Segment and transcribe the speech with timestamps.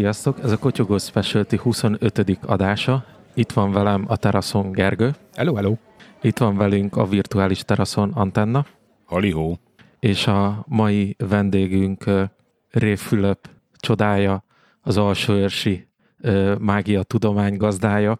[0.00, 0.38] Sziasztok!
[0.42, 2.38] Ez a Kotyogó Specialty 25.
[2.42, 3.04] adása.
[3.34, 5.14] Itt van velem a teraszon Gergő.
[5.34, 5.76] Hello, hello!
[6.22, 8.66] Itt van velünk a virtuális teraszon Antenna.
[9.04, 9.58] Halihó!
[9.98, 12.04] És a mai vendégünk
[12.70, 14.44] Rév Fülöp csodája,
[14.80, 15.88] az alsóörsi
[16.58, 18.18] mágia tudomány gazdája,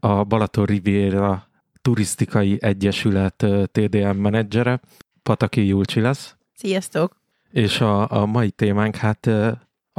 [0.00, 1.48] a Balaton Riviera
[1.82, 4.80] Turisztikai Egyesület TDM menedzsere,
[5.22, 6.36] Pataki Julcsi lesz.
[6.54, 7.16] Sziasztok!
[7.50, 9.30] És a, a mai témánk hát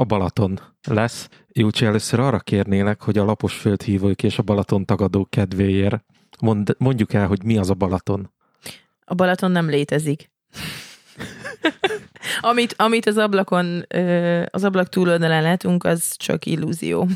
[0.00, 1.28] a Balaton lesz.
[1.52, 6.04] Júcsi, először arra kérnélek, hogy a lapos földhívók és a Balaton tagadó kedvéért
[6.40, 8.32] mond, mondjuk el, hogy mi az a Balaton.
[9.04, 10.30] A Balaton nem létezik.
[12.40, 13.86] amit, amit az ablakon,
[14.50, 17.06] az ablak túloldalán látunk, az csak illúzió.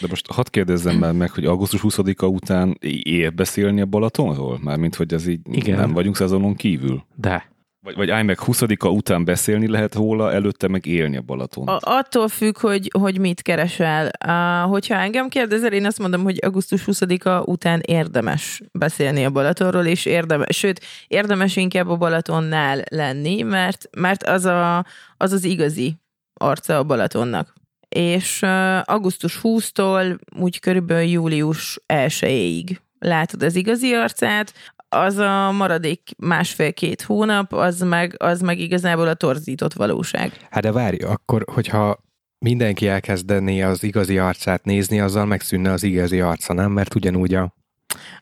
[0.00, 4.58] De most hadd kérdezzem már meg, hogy augusztus 20-a után ér beszélni a Balatonról?
[4.62, 5.78] Mármint, hogy ez így Igen.
[5.78, 7.04] nem vagyunk szezonon kívül?
[7.14, 7.51] De.
[7.82, 11.68] Vagy, vagy állj meg 20-a után beszélni lehet róla, előtte meg élni a Balaton.
[11.68, 14.10] A, attól függ, hogy, hogy mit keresel.
[14.26, 19.86] Uh, hogyha engem kérdezel, én azt mondom, hogy augusztus 20-a után érdemes beszélni a Balatonról,
[19.86, 24.84] és érdemes, sőt, érdemes inkább a Balatonnál lenni, mert, mert az, a,
[25.16, 25.96] az az igazi
[26.34, 27.54] arca a Balatonnak.
[27.88, 34.54] És uh, augusztus 20-tól úgy körülbelül július 1-ig látod az igazi arcát,
[34.94, 40.32] az a maradék másfél-két hónap, az meg, az meg igazából a torzított valóság.
[40.50, 41.98] Hát de várj, akkor, hogyha
[42.38, 46.72] mindenki elkezdené az igazi arcát nézni, azzal megszűnne az igazi arca, nem?
[46.72, 47.54] Mert ugyanúgy a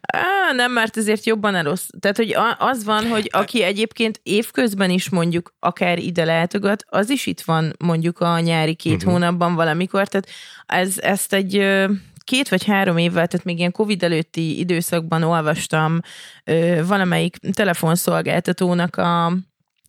[0.00, 1.86] Á, nem, mert ezért jobban elosz.
[2.00, 7.26] Tehát, hogy az van, hogy aki egyébként évközben is mondjuk akár ide látogat, az is
[7.26, 9.12] itt van mondjuk a nyári két uh-huh.
[9.12, 10.28] hónapban valamikor, tehát
[10.66, 11.56] ez, ezt egy
[12.30, 16.00] két vagy három évvel, tehát még ilyen Covid előtti időszakban olvastam
[16.44, 19.32] ö, valamelyik telefonszolgáltatónak a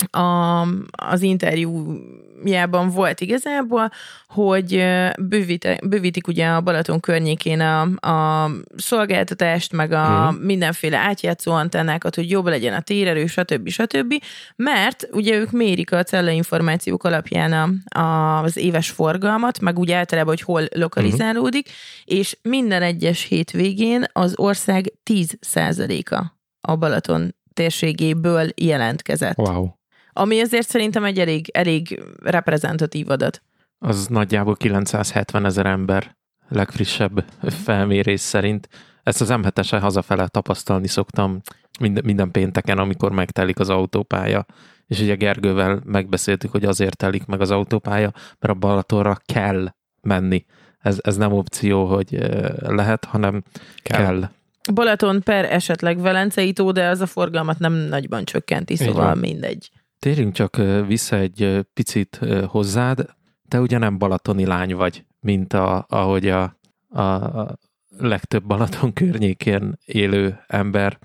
[0.10, 3.92] a, az interjújában volt igazából,
[4.28, 4.84] hogy
[5.20, 10.38] bővíte, bővítik ugye a Balaton környékén a, a szolgáltatást, meg a hmm.
[10.38, 13.70] mindenféle átjátszó antennákat, hogy jobb legyen a térerő, stb.
[13.70, 14.14] stb.
[14.56, 20.30] Mert ugye ők mérik a információk alapján a, a, az éves forgalmat, meg úgy általában,
[20.30, 22.18] hogy hol lokalizálódik, hmm.
[22.18, 29.38] és minden egyes hétvégén az ország 10%-a a Balaton térségéből jelentkezett.
[29.38, 29.80] Wow.
[30.14, 33.42] Ami azért szerintem egy elég, elég reprezentatív adat.
[33.80, 36.16] Az nagyjából 970 ezer ember
[36.48, 37.26] legfrissebb
[37.66, 38.70] felmérés szerint.
[39.04, 41.42] Ezt az m hazafele tapasztalni szoktam
[41.80, 44.46] minden, minden pénteken, amikor megtelik az autópálya.
[44.88, 50.46] És ugye Gergővel megbeszéltük, hogy azért telik meg az autópálya, mert a Balatonra kell menni.
[50.80, 52.18] Ez, ez nem opció, hogy
[52.60, 53.44] lehet, hanem
[53.82, 54.04] kell.
[54.04, 54.30] kell.
[54.74, 59.70] Balaton per esetleg Velencei tó, de az a forgalmat nem nagyban csökkenti, szóval mindegy.
[60.02, 60.58] Térjünk csak
[60.88, 63.06] vissza egy picit hozzád.
[63.48, 66.44] Te ugye nem balatoni lány vagy, mint a, ahogy a,
[66.90, 67.60] a
[67.98, 71.00] legtöbb Balaton környékén élő ember.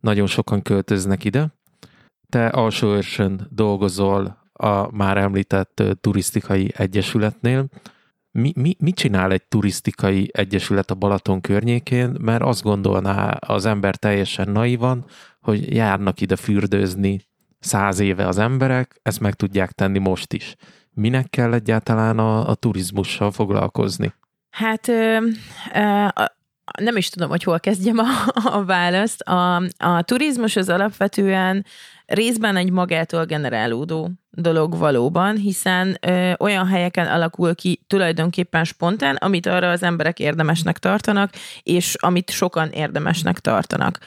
[0.00, 1.54] Nagyon sokan költöznek ide.
[2.28, 7.68] Te alsóörsön dolgozol a már említett turisztikai egyesületnél.
[8.30, 12.16] Mi, mi, mit csinál egy turisztikai egyesület a Balaton környékén?
[12.20, 15.04] Mert azt gondolná az ember teljesen naivan,
[15.40, 17.32] hogy járnak ide fürdőzni,
[17.64, 20.54] száz éve az emberek, ezt meg tudják tenni most is.
[20.90, 24.14] Minek kell egyáltalán a, a turizmussal foglalkozni?
[24.50, 25.18] Hát ö,
[25.74, 26.06] ö,
[26.80, 28.06] nem is tudom, hogy hol kezdjem a,
[28.58, 29.20] a választ.
[29.20, 31.64] A, a turizmus az alapvetően
[32.06, 39.46] részben egy magától generálódó dolog valóban, hiszen ö, olyan helyeken alakul ki tulajdonképpen spontán, amit
[39.46, 41.30] arra az emberek érdemesnek tartanak,
[41.62, 43.98] és amit sokan érdemesnek tartanak.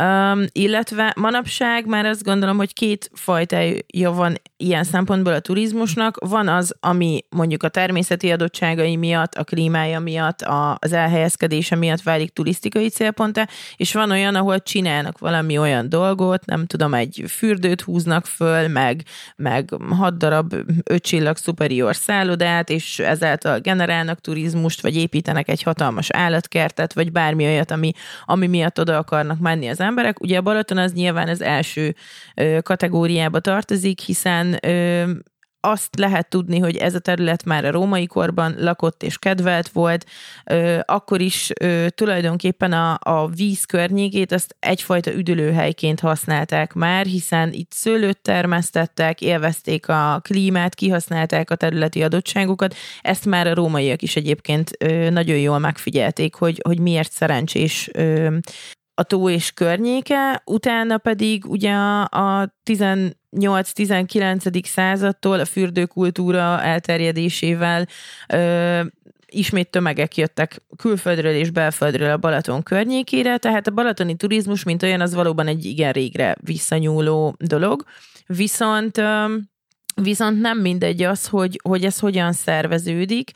[0.00, 6.16] Um, illetve manapság már azt gondolom, hogy két fajtája van ilyen szempontból a turizmusnak.
[6.26, 12.02] Van az, ami mondjuk a természeti adottságai miatt, a klímája miatt, a, az elhelyezkedése miatt
[12.02, 17.80] válik turisztikai célponttá, és van olyan, ahol csinálnak valami olyan dolgot, nem tudom, egy fürdőt
[17.80, 19.02] húznak föl, meg,
[19.36, 26.92] meg hat darab ötcsillag superior szállodát, és ezáltal generálnak turizmust, vagy építenek egy hatalmas állatkertet,
[26.92, 27.92] vagy bármi olyat, ami,
[28.24, 30.20] ami miatt oda akarnak menni az emberek.
[30.20, 31.94] Ugye a Balaton az nyilván az első
[32.34, 35.04] ö, kategóriába tartozik, hiszen ö,
[35.70, 40.06] azt lehet tudni, hogy ez a terület már a római korban lakott és kedvelt volt,
[40.84, 41.50] akkor is
[41.88, 49.88] tulajdonképpen a, a víz környékét azt egyfajta üdülőhelyként használták már, hiszen itt szőlőt termesztettek, élvezték
[49.88, 52.74] a klímát, kihasználták a területi adottságokat.
[53.00, 54.70] Ezt már a rómaiak is egyébként
[55.10, 57.90] nagyon jól megfigyelték, hogy, hogy miért szerencsés
[58.98, 62.54] a tó és környéke, utána pedig ugye a, a
[63.40, 64.64] 8-19.
[64.66, 67.86] századtól a fürdőkultúra elterjedésével
[68.28, 68.80] ö,
[69.26, 75.00] ismét tömegek jöttek külföldről és belföldről a Balaton környékére, tehát a balatoni turizmus, mint olyan,
[75.00, 77.84] az valóban egy igen régre visszanyúló dolog.
[78.26, 79.00] Viszont
[80.02, 83.30] Viszont nem mindegy az, hogy, hogy ez hogyan szerveződik,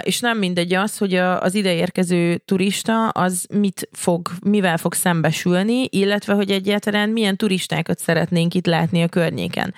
[0.00, 6.34] és nem mindegy az, hogy az ideérkező turista az mit fog, mivel fog szembesülni, illetve
[6.34, 9.74] hogy egyáltalán milyen turistákat szeretnénk itt látni a környéken.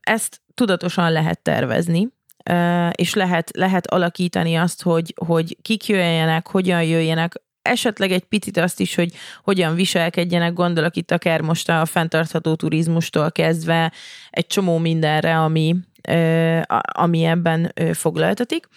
[0.00, 2.08] Ezt tudatosan lehet tervezni,
[2.92, 7.34] és lehet, lehet alakítani azt, hogy, hogy kik jöjjenek, hogyan jöjjenek,
[7.70, 9.12] esetleg egy picit azt is, hogy
[9.42, 13.92] hogyan viselkedjenek, gondolok itt akár most a fenntartható turizmustól kezdve
[14.30, 15.76] egy csomó mindenre, ami,
[16.82, 18.68] ami ebben foglaltatik.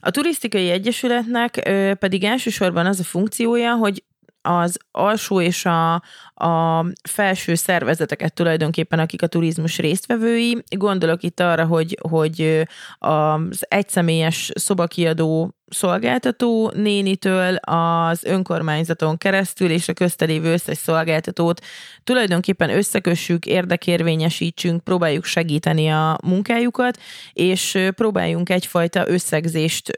[0.00, 4.02] A turisztikai egyesületnek pedig elsősorban az a funkciója, hogy
[4.42, 5.94] az alsó és a,
[6.34, 10.62] a felső szervezeteket tulajdonképpen, akik a turizmus résztvevői.
[10.76, 12.66] Gondolok itt arra, hogy, hogy
[12.98, 21.60] az egyszemélyes szobakiadó szolgáltató nénitől az önkormányzaton keresztül és a köztelévő összes szolgáltatót
[22.04, 26.98] tulajdonképpen összekössük, érdekérvényesítsünk, próbáljuk segíteni a munkájukat,
[27.32, 29.90] és próbáljunk egyfajta összegzést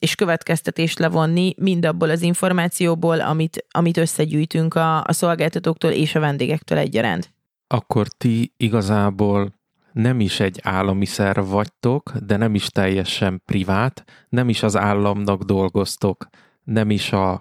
[0.00, 6.78] és következtetést levonni mindabból az információból, amit, amit összegyűjtünk a, a szolgáltatóktól és a vendégektől
[6.78, 7.32] egyaránt.
[7.66, 9.58] Akkor ti igazából
[9.92, 15.42] nem is egy állami szerv vagytok, de nem is teljesen privát, nem is az államnak
[15.42, 16.28] dolgoztok,
[16.64, 17.32] nem is a,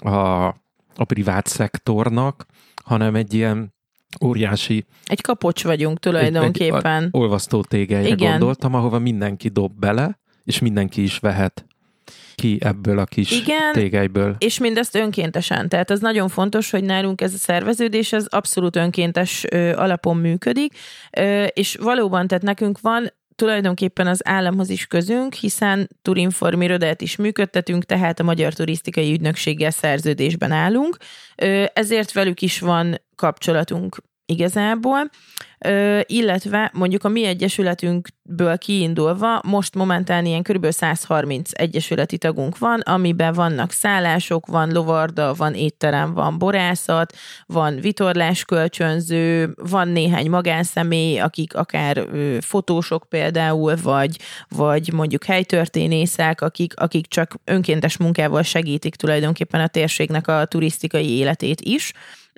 [0.00, 0.46] a,
[0.96, 2.46] a privát szektornak,
[2.84, 3.74] hanem egy ilyen
[4.24, 4.86] óriási...
[5.04, 7.02] Egy kapocs vagyunk tulajdonképpen.
[7.02, 8.30] Egy, egy olvasztó tégelyre Igen.
[8.30, 11.66] gondoltam, ahova mindenki dob bele, és mindenki is vehet
[12.34, 14.36] ki ebből a kis Igen, tégelyből.
[14.38, 15.68] és mindezt önkéntesen.
[15.68, 20.72] Tehát az nagyon fontos, hogy nálunk ez a szerveződés az abszolút önkéntes ö, alapon működik,
[21.18, 27.16] ö, és valóban, tehát nekünk van tulajdonképpen az államhoz is közünk, hiszen Turinform irodát is
[27.16, 30.96] működtetünk, tehát a Magyar Turisztikai Ügynökséggel szerződésben állunk,
[31.72, 33.96] ezért velük is van kapcsolatunk
[34.28, 35.10] igazából,
[35.58, 40.70] ö, illetve mondjuk a mi egyesületünkből kiindulva most momentán ilyen kb.
[40.70, 47.16] 130 egyesületi tagunk van, amiben vannak szállások, van lovarda, van étterem, van borászat,
[47.46, 56.72] van vitorláskölcsönző, van néhány magánszemély, akik akár ö, fotósok például, vagy, vagy mondjuk helytörténészek, akik,
[56.76, 61.92] akik csak önkéntes munkával segítik tulajdonképpen a térségnek a turisztikai életét is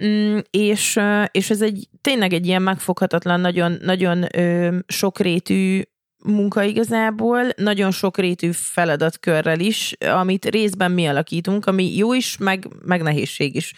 [0.04, 1.00] Mm, és,
[1.30, 5.82] és ez egy tényleg egy ilyen megfoghatatlan, nagyon, nagyon ö, sokrétű
[6.22, 13.02] munka igazából, nagyon sokrétű feladatkörrel is, amit részben mi alakítunk, ami jó is, meg, meg
[13.02, 13.74] nehézség is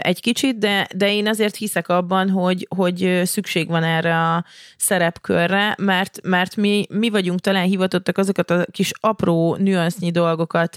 [0.00, 4.44] egy kicsit, de, de én azért hiszek abban, hogy, hogy szükség van erre a
[4.76, 10.76] szerepkörre, mert, mert mi, mi vagyunk talán hivatottak azokat a kis apró nüansznyi dolgokat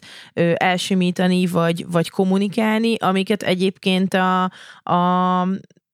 [0.56, 4.44] elsimítani, vagy, vagy kommunikálni, amiket egyébként a,
[4.84, 5.48] a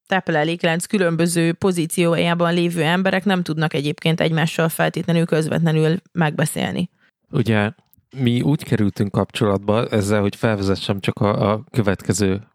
[0.09, 6.89] tápláléklánc különböző pozíciójában lévő emberek nem tudnak egyébként egymással feltétlenül közvetlenül megbeszélni.
[7.31, 7.71] Ugye
[8.17, 12.47] mi úgy kerültünk kapcsolatba ezzel, hogy felvezessem csak a, a következő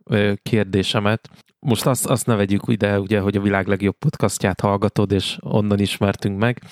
[0.42, 1.28] kérdésemet.
[1.58, 5.78] Most azt, azt ne vegyük ide, ugye, hogy a világ legjobb podcastját hallgatod, és onnan
[5.78, 6.62] ismertünk meg,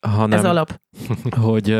[0.00, 0.38] hanem...
[0.38, 0.80] Ez alap.
[1.46, 1.76] Hogy...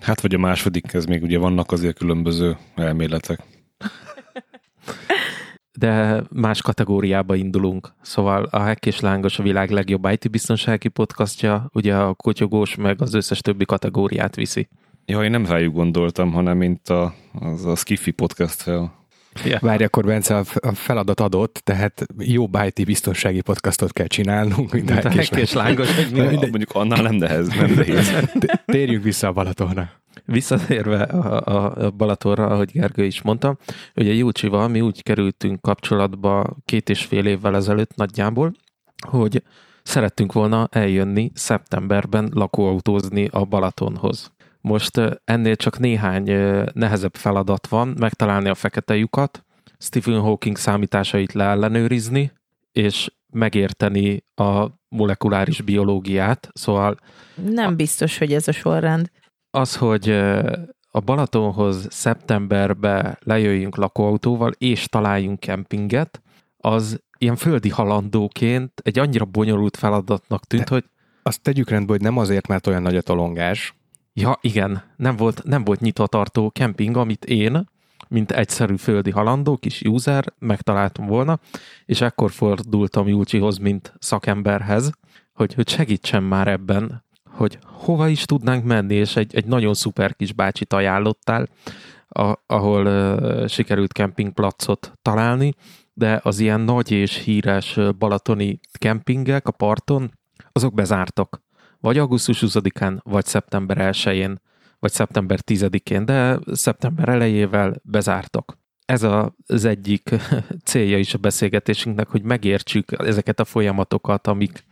[0.00, 3.40] Hát vagy a második, ez még ugye vannak azért különböző elméletek
[5.78, 7.92] de más kategóriába indulunk.
[8.02, 13.02] Szóval a Hack és Lángos a világ legjobb IT biztonsági podcastja, ugye a kotyogós meg
[13.02, 14.68] az összes többi kategóriát viszi.
[15.06, 19.02] Ja, én nem rájuk gondoltam, hanem mint a, az a Skiffy podcast fel.
[19.44, 19.60] Yeah.
[19.60, 25.10] Várj, akkor Bence a feladat adott, tehát jó IT biztonsági podcastot kell csinálnunk, mint a
[25.10, 25.88] Hack és Lángos.
[26.12, 28.12] Mondjuk annál nem nehez, nem nehéz.
[28.64, 29.90] Térjünk vissza a Balatonra.
[30.24, 33.56] Visszatérve a, a Balatorra, ahogy Gergő is mondta,
[33.96, 38.52] ugye Júcsival mi úgy kerültünk kapcsolatba két és fél évvel ezelőtt nagyjából,
[39.08, 39.42] hogy
[39.82, 44.32] szerettünk volna eljönni szeptemberben lakóautózni a Balatonhoz.
[44.60, 46.24] Most ennél csak néhány
[46.72, 49.44] nehezebb feladat van, megtalálni a fekete lyukat,
[49.78, 52.32] Stephen Hawking számításait leellenőrizni,
[52.72, 56.96] és megérteni a molekuláris biológiát, szóval...
[57.34, 59.10] Nem biztos, hogy ez a sorrend
[59.54, 60.10] az, hogy
[60.90, 66.22] a Balatonhoz szeptemberbe lejöjjünk lakóautóval, és találjunk kempinget,
[66.56, 70.84] az ilyen földi halandóként egy annyira bonyolult feladatnak tűnt, De hogy...
[71.22, 73.74] Azt tegyük rendbe, hogy nem azért, mert olyan nagy a tolongás.
[74.12, 74.82] Ja, igen.
[74.96, 77.64] Nem volt, nem volt nyitvatartó kemping, amit én,
[78.08, 81.38] mint egyszerű földi halandó, kis user, megtaláltam volna,
[81.84, 84.90] és ekkor fordultam Júcsihoz, mint szakemberhez,
[85.32, 87.04] hogy, hogy segítsen már ebben,
[87.34, 91.48] hogy hova is tudnánk menni, és egy, egy nagyon szuper kis bácsit ajánlottál,
[92.08, 95.54] a, ahol uh, sikerült kempingplacot találni,
[95.92, 100.12] de az ilyen nagy és híres balatoni kempingek a parton,
[100.52, 101.42] azok bezártak.
[101.80, 104.40] Vagy augusztus 20-án, vagy szeptember 1-én,
[104.78, 108.58] vagy szeptember 10-én, de szeptember elejével bezártak.
[108.84, 109.02] Ez
[109.46, 110.10] az egyik
[110.64, 114.64] célja is a beszélgetésünknek, hogy megértsük ezeket a folyamatokat, amik,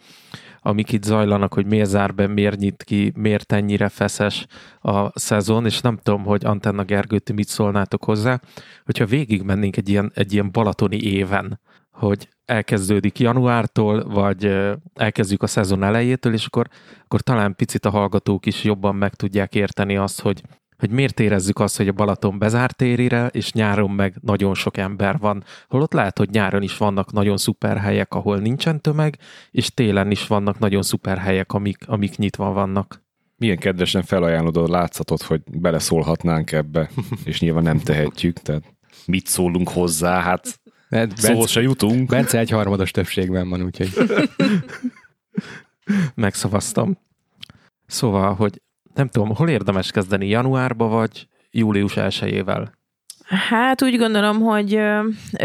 [0.63, 4.47] amik itt zajlanak, hogy miért zár be, miért nyit ki, miért ennyire feszes
[4.81, 8.41] a szezon, és nem tudom, hogy Antenna Gergő, ti mit szólnátok hozzá,
[8.85, 14.59] hogyha végig mennénk egy ilyen, egy ilyen balatoni éven, hogy elkezdődik januártól, vagy
[14.95, 16.69] elkezdjük a szezon elejétől, és akkor,
[17.05, 20.43] akkor talán picit a hallgatók is jobban meg tudják érteni azt, hogy
[20.83, 25.19] hogy miért érezzük azt, hogy a Balaton bezárt térire, és nyáron meg nagyon sok ember
[25.19, 25.45] van.
[25.69, 29.19] Holott lehet, hogy nyáron is vannak nagyon szuper helyek, ahol nincsen tömeg,
[29.51, 33.03] és télen is vannak nagyon szuper helyek, amik, amik nyitva vannak.
[33.37, 36.91] Milyen kedvesen felajánlod a látszatot, hogy beleszólhatnánk ebbe,
[37.25, 38.65] és nyilván nem tehetjük, tehát
[39.07, 40.61] mit szólunk hozzá, hát
[41.15, 42.09] Szóhoz se jutunk.
[42.09, 43.93] Bence egy harmados többségben van, úgyhogy...
[46.15, 46.99] Megszavaztam.
[47.87, 48.61] Szóval, hogy
[48.95, 52.45] nem tudom, hol érdemes kezdeni, januárba vagy július 1
[53.49, 54.71] Hát úgy gondolom, hogy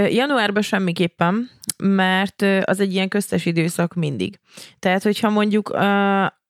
[0.09, 4.39] januárban semmiképpen, mert az egy ilyen köztes időszak mindig.
[4.79, 5.77] Tehát, hogyha mondjuk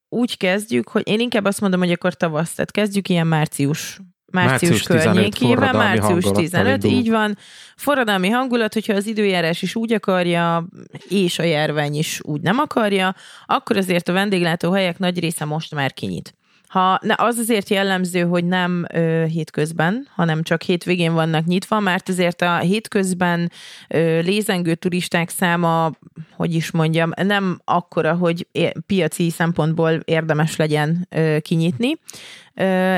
[0.10, 4.00] úgy kezdjük, hogy én inkább azt mondom, hogy akkor tavasz, tehát kezdjük ilyen március
[4.32, 7.38] március, március környékében, március 15, így van.
[7.76, 10.68] Forradalmi hangulat, hogyha az időjárás is úgy akarja,
[11.10, 15.94] és a járvány is úgy nem akarja, akkor azért a vendéglátóhelyek nagy része most már
[15.94, 16.36] kinyit.
[16.68, 22.10] Ha, ne, az azért jellemző, hogy nem ö, hétközben, hanem csak hétvégén vannak nyitva, mert
[22.10, 23.52] azért a hétközben
[23.88, 25.92] ö, lézengő turisták száma,
[26.36, 28.48] hogy is mondjam, nem akkora, hogy
[28.86, 32.00] piaci szempontból érdemes legyen ö, kinyitni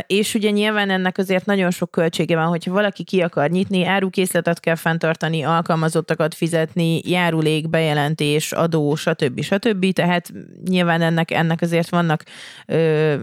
[0.08, 4.60] és ugye nyilván ennek azért nagyon sok költsége van, hogyha valaki ki akar nyitni, árukészletet
[4.60, 9.42] kell fenntartani, alkalmazottakat fizetni, járulék, bejelentés, adó, stb.
[9.42, 9.94] stb.
[9.94, 10.34] Tehát
[10.70, 12.24] nyilván ennek, ennek azért vannak
[12.66, 13.16] ö,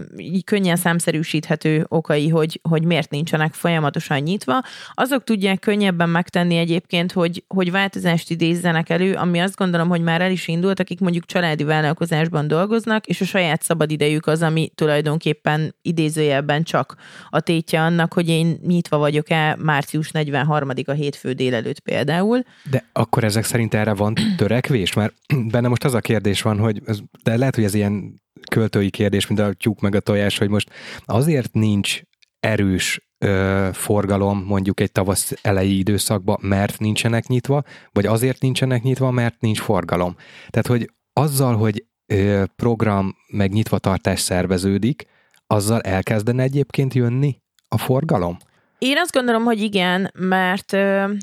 [0.43, 4.63] könnyen számszerűsíthető okai, hogy, hogy miért nincsenek folyamatosan nyitva.
[4.93, 10.21] Azok tudják könnyebben megtenni egyébként, hogy, hogy változást idézzenek elő, ami azt gondolom, hogy már
[10.21, 15.75] el is indult, akik mondjuk családi vállalkozásban dolgoznak, és a saját szabadidejük az, ami tulajdonképpen
[15.81, 16.95] idéző idézőjelben csak
[17.29, 22.43] a tétje annak, hogy én nyitva vagyok-e március 43-a hétfő délelőtt például.
[22.69, 24.93] De akkor ezek szerint erre van törekvés?
[24.93, 25.13] Mert
[25.51, 29.27] benne most az a kérdés van, hogy ez, de lehet, hogy ez ilyen költői kérdés,
[29.27, 30.69] mint a tyúk meg a tojás, hogy most
[31.05, 32.01] azért nincs
[32.39, 39.11] erős ö, forgalom mondjuk egy tavasz elejé időszakban, mert nincsenek nyitva, vagy azért nincsenek nyitva,
[39.11, 40.15] mert nincs forgalom.
[40.49, 45.05] Tehát, hogy azzal, hogy ö, program meg nyitvatartás szerveződik,
[45.47, 48.37] azzal elkezdene egyébként jönni a forgalom?
[48.77, 50.71] Én azt gondolom, hogy igen, mert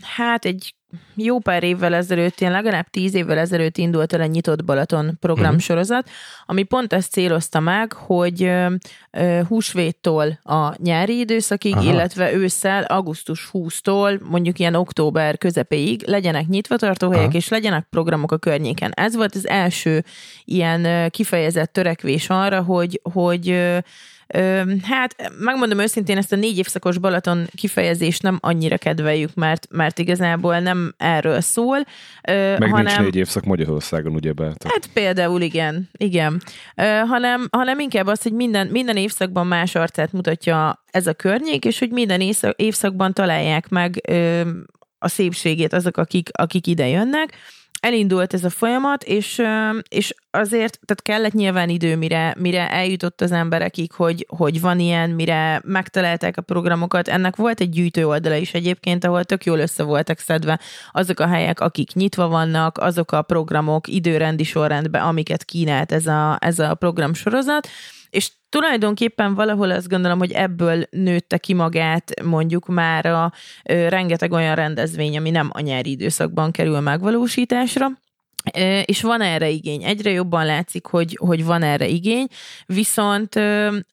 [0.03, 0.75] hát egy
[1.15, 6.03] jó pár évvel ezelőtt, ilyen legalább tíz évvel ezelőtt indult el egy nyitott Balaton programsorozat,
[6.03, 6.15] uh-huh.
[6.47, 8.53] ami pont ezt célozta meg, hogy
[9.49, 11.93] húsvéttól a nyári időszakig, Aha.
[11.93, 17.37] illetve ősszel, augusztus 20-tól mondjuk ilyen október közepéig legyenek nyitvatartóhelyek, Aha.
[17.37, 18.93] és legyenek programok a környéken.
[18.95, 20.05] Ez volt az első
[20.45, 23.59] ilyen kifejezett törekvés arra, hogy, hogy
[24.83, 30.59] Hát megmondom őszintén, ezt a négy évszakos Balaton kifejezést nem annyira kedveljük, mert, mert igazából
[30.59, 31.79] nem erről szól.
[32.23, 34.45] Meg hanem, nincs négy évszak Magyarországon, ugye be?
[34.45, 36.43] Hát például igen, igen.
[37.07, 41.79] Hanem, hanem inkább az, hogy minden, minden évszakban más arcát mutatja ez a környék, és
[41.79, 42.21] hogy minden
[42.57, 44.01] évszakban találják meg
[44.99, 47.37] a szépségét azok, akik, akik ide jönnek
[47.85, 49.43] elindult ez a folyamat, és,
[49.89, 55.11] és azért, tehát kellett nyilván idő, mire, mire eljutott az emberekig, hogy, hogy van ilyen,
[55.11, 57.09] mire megtalálták a programokat.
[57.09, 60.61] Ennek volt egy gyűjtő oldala is egyébként, ahol tök jól össze voltak szedve
[60.93, 66.39] azok a helyek, akik nyitva vannak, azok a programok időrendi sorrendben, amiket kínált ez a,
[66.41, 67.69] ez a programsorozat,
[68.15, 73.33] és tulajdonképpen valahol azt gondolom, hogy ebből nőtte ki magát mondjuk már a
[73.65, 77.89] ö, rengeteg olyan rendezvény, ami nem a nyári időszakban kerül megvalósításra,
[78.85, 79.83] és van erre igény.
[79.83, 82.27] Egyre jobban látszik, hogy, hogy van erre igény,
[82.67, 83.35] viszont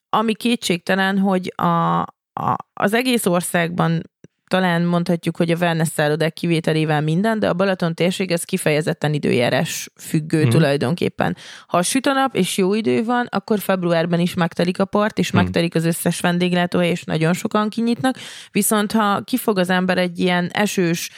[0.10, 2.00] ami kétségtelen, hogy a,
[2.34, 4.11] a, az egész országban
[4.52, 9.90] talán mondhatjuk, hogy a wellness szállodák kivételével minden, de a Balaton térség ez kifejezetten időjárás
[9.96, 10.50] függő mm.
[10.50, 11.38] tulajdonképpen.
[11.68, 15.34] Ha süt a nap és jó idő van, akkor februárban is megtelik a part, és
[15.34, 15.38] mm.
[15.38, 18.16] megtelik az összes vendéglátóhely, és nagyon sokan kinyitnak.
[18.52, 21.10] Viszont ha kifog az ember egy ilyen esős,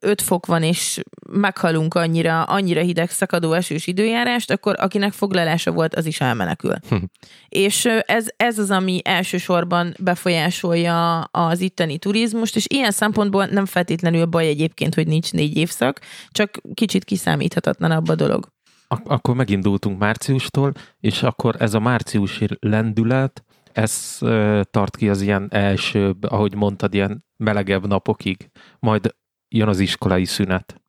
[0.00, 1.00] 5 fok van, és
[1.30, 6.74] meghalunk annyira, annyira hideg, szakadó esős időjárást, akkor akinek foglalása volt, az is elmenekül.
[6.88, 6.96] Hm.
[7.48, 11.98] És ez, ez az, ami elsősorban befolyásolja az itteni
[12.38, 18.08] turizmust, és ilyen szempontból nem feltétlenül baj egyébként, hogy nincs négy évszak, csak kicsit kiszámíthatatlanabb
[18.08, 18.48] a dolog.
[18.88, 23.42] Ak- akkor megindultunk márciustól, és akkor ez a márciusi lendület,
[23.72, 24.18] ez
[24.70, 29.14] tart ki az ilyen első, ahogy mondtad, ilyen melegebb napokig, majd
[29.48, 30.80] jön az iskolai szünet.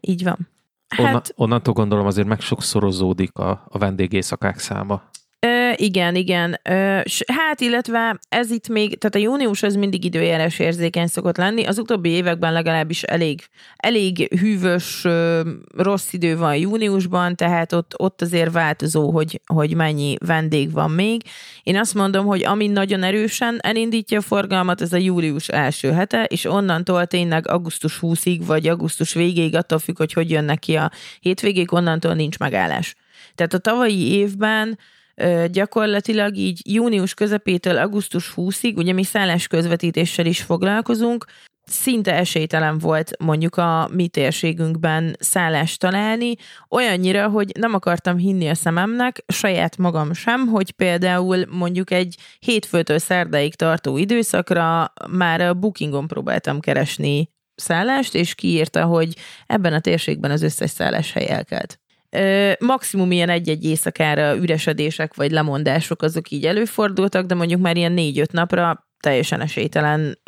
[0.00, 0.48] Így van.
[0.88, 1.06] Hát...
[1.06, 5.02] Onna, onnantól gondolom azért megsokszorozódik a, a vendégészakák száma.
[5.38, 6.60] Ö, igen, igen.
[6.62, 11.64] Ö, hát, illetve ez itt még, tehát a június az mindig időjárás érzékeny szokott lenni.
[11.64, 13.40] Az utóbbi években legalábbis elég,
[13.76, 20.16] elég hűvös, ö, rossz idő van júniusban, tehát ott, ott azért változó, hogy, hogy mennyi
[20.26, 21.22] vendég van még.
[21.62, 26.24] Én azt mondom, hogy ami nagyon erősen elindítja a forgalmat, ez a július első hete,
[26.24, 30.90] és onnantól tényleg augusztus 20-ig, vagy augusztus végéig, attól függ, hogy hogy jönnek ki a
[31.20, 32.94] hétvégék, onnantól nincs megállás.
[33.34, 34.78] Tehát a tavalyi évben
[35.50, 41.24] gyakorlatilag így június közepétől augusztus 20-ig, ugye mi szállás közvetítéssel is foglalkozunk,
[41.66, 46.34] szinte esélytelen volt mondjuk a mi térségünkben szállást találni,
[46.70, 52.98] olyannyira, hogy nem akartam hinni a szememnek, saját magam sem, hogy például mondjuk egy hétfőtől
[52.98, 59.14] szerdáig tartó időszakra már a bookingon próbáltam keresni szállást, és kiírta, hogy
[59.46, 61.80] ebben a térségben az összes szálláshely elkelt
[62.58, 68.32] maximum ilyen egy-egy éjszakára üresedések vagy lemondások azok így előfordultak, de mondjuk már ilyen négy-öt
[68.32, 70.18] napra teljesen esélytelen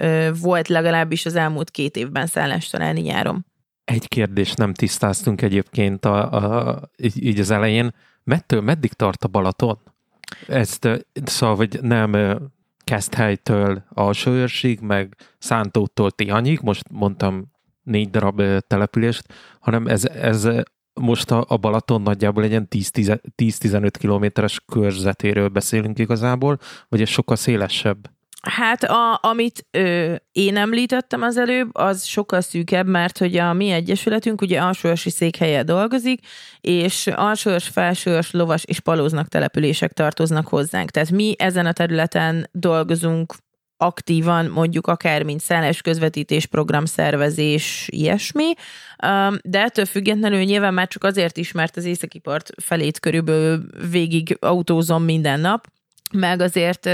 [0.41, 3.47] volt legalábbis az elmúlt két évben szállást találni nyáron.
[3.85, 7.95] Egy kérdést nem tisztáztunk egyébként a, a, így, így az elején.
[8.25, 9.79] Mettől meddig tart a Balaton?
[10.49, 10.88] Ezt,
[11.25, 12.38] szóval, hogy nem
[12.85, 20.49] Keszthelytől Alsóőrsig, meg Szántótól Tihanyig, most mondtam négy darab települést, hanem ez, ez
[21.01, 26.59] most a, a Balaton nagyjából egy ilyen 10-15 kilométeres körzetéről beszélünk igazából,
[26.89, 28.11] vagy ez sokkal szélesebb?
[28.43, 33.71] Hát a, amit ö, én említettem az előbb, az sokkal szűkebb, mert hogy a mi
[33.71, 36.27] egyesületünk ugye alsóörsi székhelye dolgozik,
[36.61, 40.91] és alsóörs, felsőörs, lovas és palóznak települések tartoznak hozzánk.
[40.91, 43.35] Tehát mi ezen a területen dolgozunk
[43.79, 48.53] aktívan, mondjuk akár mint szállás közvetítés, programszervezés, ilyesmi,
[49.43, 54.37] de ettől függetlenül nyilván már csak azért is, mert az északi part felét körülbelül végig
[54.41, 55.67] autózom minden nap,
[56.12, 56.91] meg azért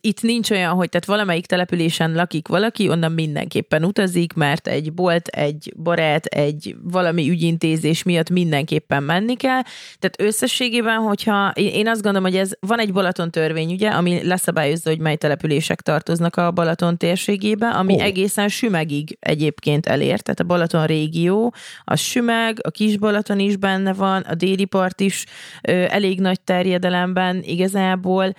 [0.00, 5.26] itt nincs olyan, hogy tehát valamelyik településen lakik valaki, onnan mindenképpen utazik, mert egy bolt,
[5.26, 9.62] egy barát, egy valami ügyintézés miatt mindenképpen menni kell.
[9.98, 14.90] Tehát összességében, hogyha én azt gondolom, hogy ez van egy Balaton törvény, ugye, ami leszabályozza,
[14.90, 18.02] hogy mely települések tartoznak a Balaton térségébe, ami oh.
[18.02, 23.92] egészen Sümegig egyébként elér, tehát a Balaton régió, a Sümeg, a Kis Balaton is benne
[23.92, 25.24] van, a déli part is
[25.62, 28.34] ö, elég nagy terjedelemben, igazából,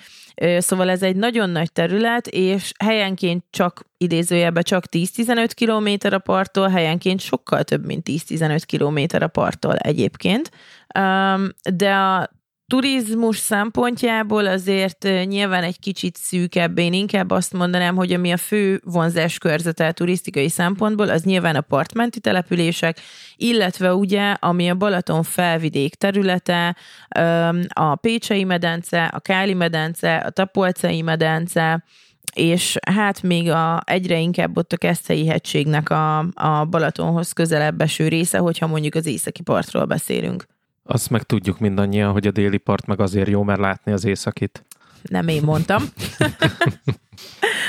[0.58, 6.68] szóval ez egy nagyon nagy terület, és helyenként csak idézőjelben csak 10-15 km a parttól,
[6.68, 10.52] helyenként sokkal több, mint 10-15 km a parttól egyébként.
[11.74, 12.30] De a
[12.68, 16.78] turizmus szempontjából azért nyilván egy kicsit szűkebb.
[16.78, 21.62] Én inkább azt mondanám, hogy ami a fő vonzás körzete turisztikai szempontból, az nyilván a
[21.62, 23.00] partmenti települések,
[23.36, 26.76] illetve ugye, ami a Balaton felvidék területe,
[27.68, 31.84] a Pécsei medence, a Káli medence, a Tapolcai medence,
[32.34, 38.08] és hát még a, egyre inkább ott a Keszthelyi hegységnek a, a Balatonhoz közelebb eső
[38.08, 40.46] része, hogyha mondjuk az északi partról beszélünk.
[40.84, 44.66] Azt meg tudjuk mindannyian, hogy a déli part meg azért jó, mert látni az északit.
[45.02, 45.84] Nem én mondtam.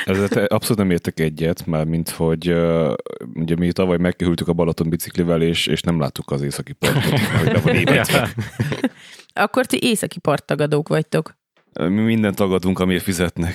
[0.05, 2.93] Ezzel abszolút nem értek egyet, mert mint hogy uh,
[3.35, 7.19] ugye mi tavaly megkehültük a Balaton biciklivel, és, és nem láttuk az északi partot,
[7.63, 8.05] hogy van
[9.45, 11.37] Akkor ti északi parttagadók vagytok.
[11.73, 13.55] Mi mindent tagadunk, amiért fizetnek.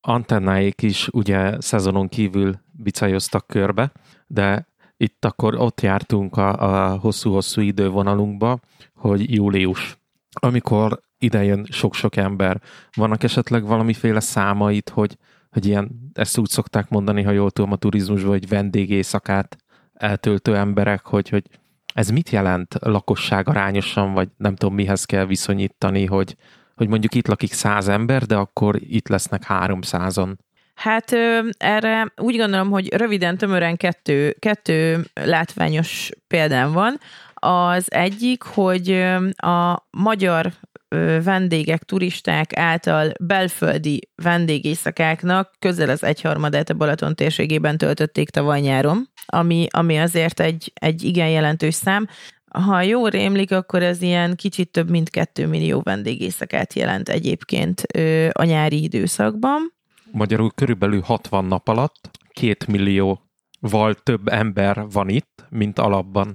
[0.00, 3.92] Antennáik is ugye szezonon kívül bicajoztak körbe,
[4.26, 4.68] de
[5.00, 8.60] itt akkor ott jártunk a, a hosszú-hosszú idővonalunkba,
[8.94, 9.98] hogy július,
[10.40, 12.60] amikor idejön sok-sok ember.
[12.96, 15.16] Vannak esetleg valamiféle számait, hogy,
[15.50, 19.56] hogy ilyen, ezt úgy szokták mondani, ha jól tudom a turizmusban, hogy vendégészakát
[19.94, 21.44] eltöltő emberek, hogy, hogy
[21.94, 26.36] ez mit jelent lakosság arányosan, vagy nem tudom mihez kell viszonyítani, hogy,
[26.74, 30.38] hogy mondjuk itt lakik száz ember, de akkor itt lesznek háromszázon.
[30.80, 31.12] Hát
[31.58, 36.98] erre úgy gondolom, hogy röviden, tömören kettő, kettő látványos példám van.
[37.34, 38.90] Az egyik, hogy
[39.36, 40.52] a magyar
[41.24, 49.66] vendégek, turisták által belföldi vendégészakáknak közel az egyharmadát a Balaton térségében töltötték tavaly nyáron, ami,
[49.70, 52.06] ami azért egy, egy igen jelentős szám.
[52.52, 57.80] Ha jól rémlik, akkor ez ilyen kicsit több mint 2 millió vendégészakát jelent egyébként
[58.32, 59.78] a nyári időszakban.
[60.12, 66.26] Magyarul körülbelül 60 nap alatt 2 millióval több ember van itt, mint alapban.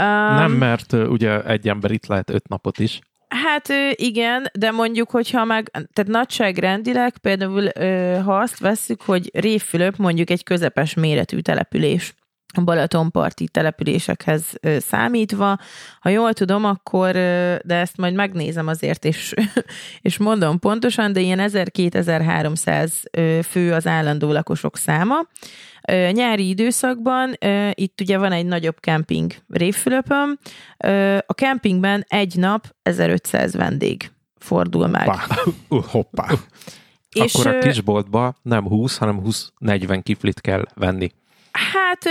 [0.00, 2.98] Um, Nem, mert ugye egy ember itt lehet 5 napot is.
[3.28, 7.68] Hát igen, de mondjuk, hogyha meg, tehát nagyságrendileg például,
[8.22, 12.14] ha azt vesszük, hogy Révfülöp mondjuk egy közepes méretű település,
[12.64, 14.42] Balatonparti településekhez
[14.78, 15.58] számítva.
[16.00, 17.12] Ha jól tudom, akkor,
[17.62, 19.34] de ezt majd megnézem azért, és,
[20.00, 25.14] és mondom pontosan, de ilyen 1000-2300 fő az állandó lakosok száma.
[26.10, 27.34] Nyári időszakban
[27.74, 30.38] itt ugye van egy nagyobb kemping Révfülöpön.
[31.26, 35.08] A kempingben egy nap 1500 vendég fordul meg.
[35.08, 35.36] Hoppá.
[35.68, 36.28] Uh, hoppá.
[37.12, 39.22] És, Akkor a kisboltba nem 20, hanem
[39.60, 41.10] 20-40 kiflit kell venni.
[41.52, 42.04] Hát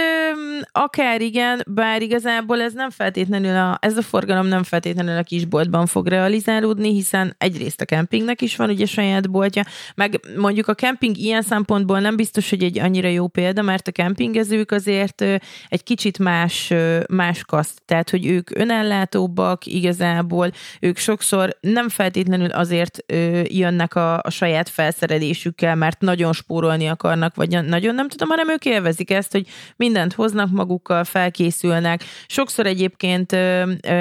[0.71, 5.86] akár igen, bár igazából ez nem feltétlenül a, ez a forgalom nem feltétlenül a kisboltban
[5.86, 9.63] fog realizálódni, hiszen egyrészt a kempingnek is van ugye saját boltja,
[9.95, 13.91] meg mondjuk a kemping ilyen szempontból nem biztos, hogy egy annyira jó példa, mert a
[13.91, 15.21] kempingezők azért
[15.69, 22.49] egy kicsit más, ö, más kaszt, tehát hogy ők önellátóbbak igazából, ők sokszor nem feltétlenül
[22.49, 23.04] azért
[23.43, 28.65] jönnek a, a saját felszerelésükkel, mert nagyon spórolni akarnak, vagy nagyon nem tudom, hanem ők
[28.65, 32.03] élvezik ezt, hogy mindent hoznak magukkal, felkészülnek.
[32.27, 33.35] Sokszor egyébként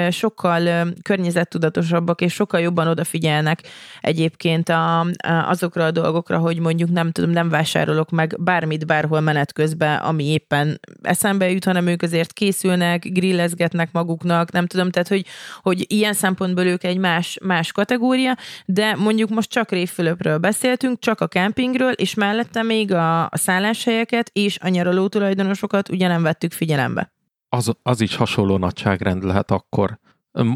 [0.09, 3.61] sokkal környezettudatosabbak, és sokkal jobban odafigyelnek
[4.01, 5.05] egyébként a,
[5.47, 10.23] azokra a dolgokra, hogy mondjuk nem tudom, nem vásárolok meg bármit bárhol menet közben, ami
[10.23, 15.25] éppen eszembe jut, hanem ők azért készülnek, grillezgetnek maguknak, nem tudom, tehát hogy,
[15.61, 21.21] hogy ilyen szempontból ők egy más, más kategória, de mondjuk most csak Révfülöpről beszéltünk, csak
[21.21, 26.51] a kempingről, és mellette még a, a szálláshelyeket és a nyaraló tulajdonosokat ugye nem vettük
[26.51, 27.13] figyelembe.
[27.49, 29.99] Az, az is hasonló nagyságrend lehet akkor.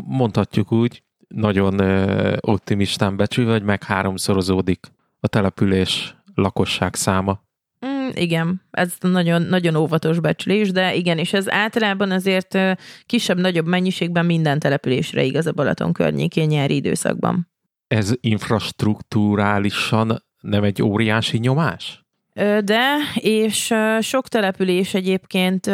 [0.06, 1.80] Mondhatjuk úgy, nagyon
[2.40, 7.44] optimistán becsülve, hogy meg háromszorozódik a település lakosság száma.
[7.86, 12.58] Mm, igen, ez nagyon, nagyon óvatos becslés, de igen, és ez általában azért
[13.06, 17.52] kisebb-nagyobb mennyiségben minden településre igaz a Balaton környékén nyári időszakban.
[17.88, 22.03] Ez infrastruktúrálisan nem egy óriási nyomás?
[22.64, 25.70] De, és sok település egyébként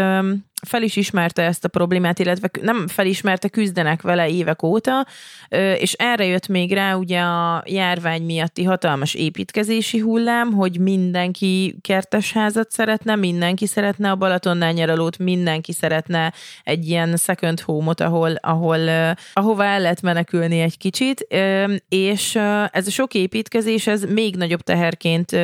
[0.67, 5.05] fel is ismerte ezt a problémát, illetve nem felismerte, küzdenek vele évek óta,
[5.77, 12.71] és erre jött még rá ugye a járvány miatti hatalmas építkezési hullám, hogy mindenki kertesházat
[12.71, 18.79] szeretne, mindenki szeretne a Balatonnál nyaralót, mindenki szeretne egy ilyen second home-ot, ahol, ahol
[19.33, 21.27] ahova el lehet menekülni egy kicsit,
[21.89, 22.35] és
[22.71, 25.37] ez a sok építkezés, ez még nagyobb teherként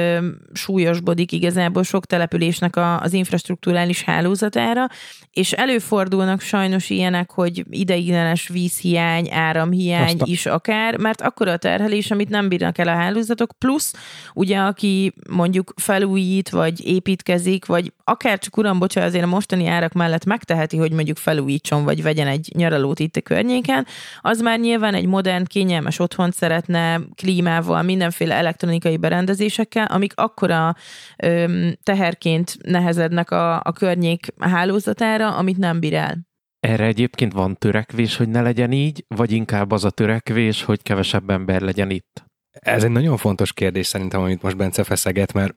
[0.54, 4.88] súlyosbodik igazából sok településnek az infrastruktúrális hálózatára,
[5.36, 10.28] és előfordulnak sajnos ilyenek, hogy ideiglenes vízhiány, áramhiány Aztán.
[10.28, 13.94] is akár, mert akkor a terhelés, amit nem bírnak el a hálózatok, plusz
[14.34, 19.94] ugye aki mondjuk felújít, vagy építkezik, vagy akár csak uram, bocsa, azért a mostani árak
[19.94, 23.86] mellett megteheti, hogy mondjuk felújítson, vagy vegyen egy nyaralót itt a környéken,
[24.22, 30.76] az már nyilván egy modern, kényelmes otthont szeretne, klímával, mindenféle elektronikai berendezésekkel, amik akkora
[31.18, 36.18] öm, teherként nehezednek a, a környék hálózatán, határa, amit nem bír el.
[36.60, 41.30] Erre egyébként van törekvés, hogy ne legyen így, vagy inkább az a törekvés, hogy kevesebb
[41.30, 42.24] ember legyen itt?
[42.52, 45.56] Ez egy nagyon fontos kérdés szerintem, amit most Bence feszeget, mert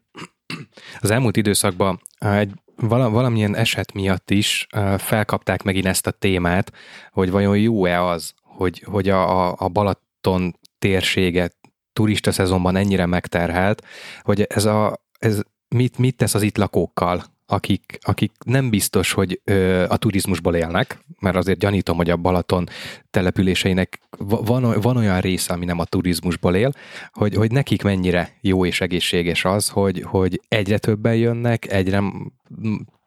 [0.99, 2.53] az elmúlt időszakban egy
[2.89, 6.73] valamilyen eset miatt is felkapták megint ezt a témát,
[7.11, 11.57] hogy vajon jó-e az, hogy, hogy a, a Balaton térséget
[11.93, 13.85] turista szezonban ennyire megterhelt,
[14.21, 19.41] hogy ez, a, ez mit, mit tesz az itt lakókkal, akik, akik nem biztos, hogy
[19.45, 22.69] ö, a turizmusból élnek, mert azért gyanítom, hogy a Balaton
[23.11, 26.73] településeinek van, van olyan része, ami nem a turizmusból él,
[27.13, 32.03] hogy, hogy nekik mennyire jó és egészséges az, hogy, hogy egyre többen jönnek, egyre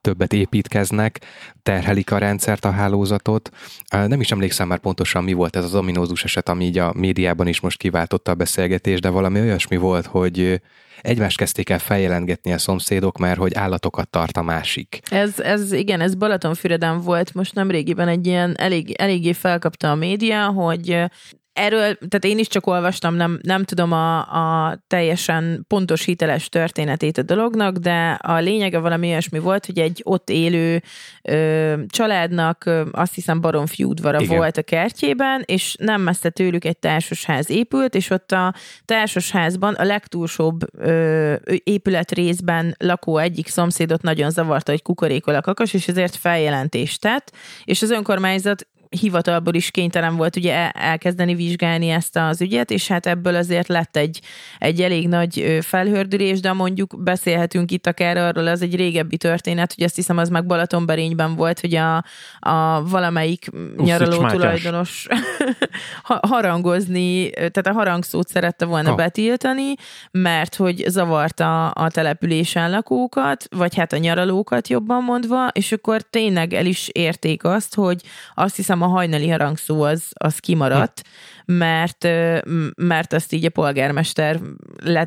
[0.02, 1.20] többet építkeznek,
[1.64, 3.50] terhelik a rendszert, a hálózatot.
[3.90, 7.48] Nem is emlékszem már pontosan, mi volt ez az ominózus eset, ami így a médiában
[7.48, 10.62] is most kiváltotta a beszélgetést, de valami olyasmi volt, hogy
[11.02, 15.00] egymást kezdték el feljelentgetni a szomszédok, mert hogy állatokat tart a másik.
[15.10, 19.96] Ez, ez igen, ez Balatonfüreden volt most nem régiben egy ilyen elég, eléggé felkapta a
[19.96, 21.06] média, hogy
[21.54, 27.18] erről, tehát én is csak olvastam, nem, nem tudom a, a teljesen pontos hiteles történetét
[27.18, 30.82] a dolognak, de a lényege valami olyasmi volt, hogy egy ott élő
[31.22, 34.38] ö, családnak ö, azt hiszem baromfi udvara Igen.
[34.38, 38.54] volt a kertjében, és nem messze tőlük egy társasház épült, és ott a
[38.86, 45.74] társasházban a legtúlsóbb ö, épület részben lakó egyik szomszédot nagyon zavarta, hogy kukorékol a kakas,
[45.74, 47.32] és ezért feljelentést tett,
[47.64, 48.68] és az önkormányzat
[49.00, 53.98] hivatalból is kénytelen volt ugye elkezdeni vizsgálni ezt az ügyet, és hát ebből azért lett
[53.98, 54.20] egy,
[54.58, 59.84] egy elég nagy felhördülés, de mondjuk beszélhetünk itt akár arról, az egy régebbi történet, hogy
[59.84, 62.04] azt hiszem az meg Balatonberényben volt, hogy a,
[62.40, 65.08] a valamelyik Usz, nyaraló tulajdonos
[66.04, 68.96] harangozni, tehát a harangszót szerette volna ha.
[68.96, 69.74] betiltani,
[70.12, 76.54] mert hogy zavarta a településen lakókat, vagy hát a nyaralókat jobban mondva, és akkor tényleg
[76.54, 78.02] el is érték azt, hogy
[78.36, 81.02] azt hiszem a hajnali harangszó az, az kimaradt,
[81.46, 82.08] mert,
[82.76, 84.40] mert azt így a polgármester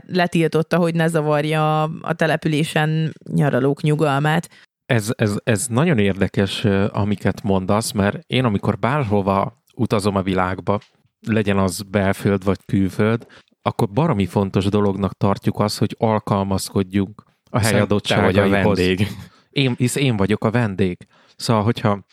[0.06, 4.50] letiltotta, hogy ne zavarja a településen nyaralók nyugalmát.
[4.86, 10.80] Ez, ez, ez nagyon érdekes, amiket mondasz, mert én amikor bárhova utazom a világba,
[11.26, 13.26] legyen az belföld vagy külföld,
[13.62, 18.34] akkor baromi fontos dolognak tartjuk azt, hogy alkalmazkodjunk a helyadottságaihoz.
[18.34, 19.06] vagy a vendég.
[19.50, 21.06] Én, hisz én vagyok a vendég.
[21.36, 22.04] Szóval, hogyha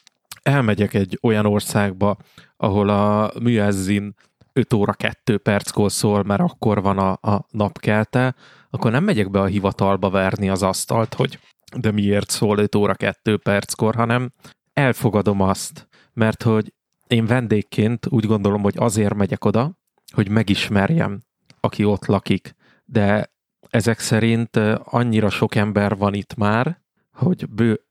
[0.42, 2.18] elmegyek egy olyan országba,
[2.58, 4.16] ahol a műezzin
[4.54, 8.36] 5 óra 2 perckor szól, mert akkor van a, a napkelte,
[8.70, 11.40] akkor nem megyek be a hivatalba verni az asztalt, hogy
[11.76, 14.32] de miért szól 5 óra 2 perckor, hanem
[14.74, 16.74] elfogadom azt, mert hogy
[17.08, 19.80] én vendégként úgy gondolom, hogy azért megyek oda,
[20.14, 21.22] hogy megismerjem,
[21.60, 23.34] aki ott lakik, de
[23.70, 26.82] ezek szerint annyira sok ember van itt már,
[27.14, 27.82] hogy bő,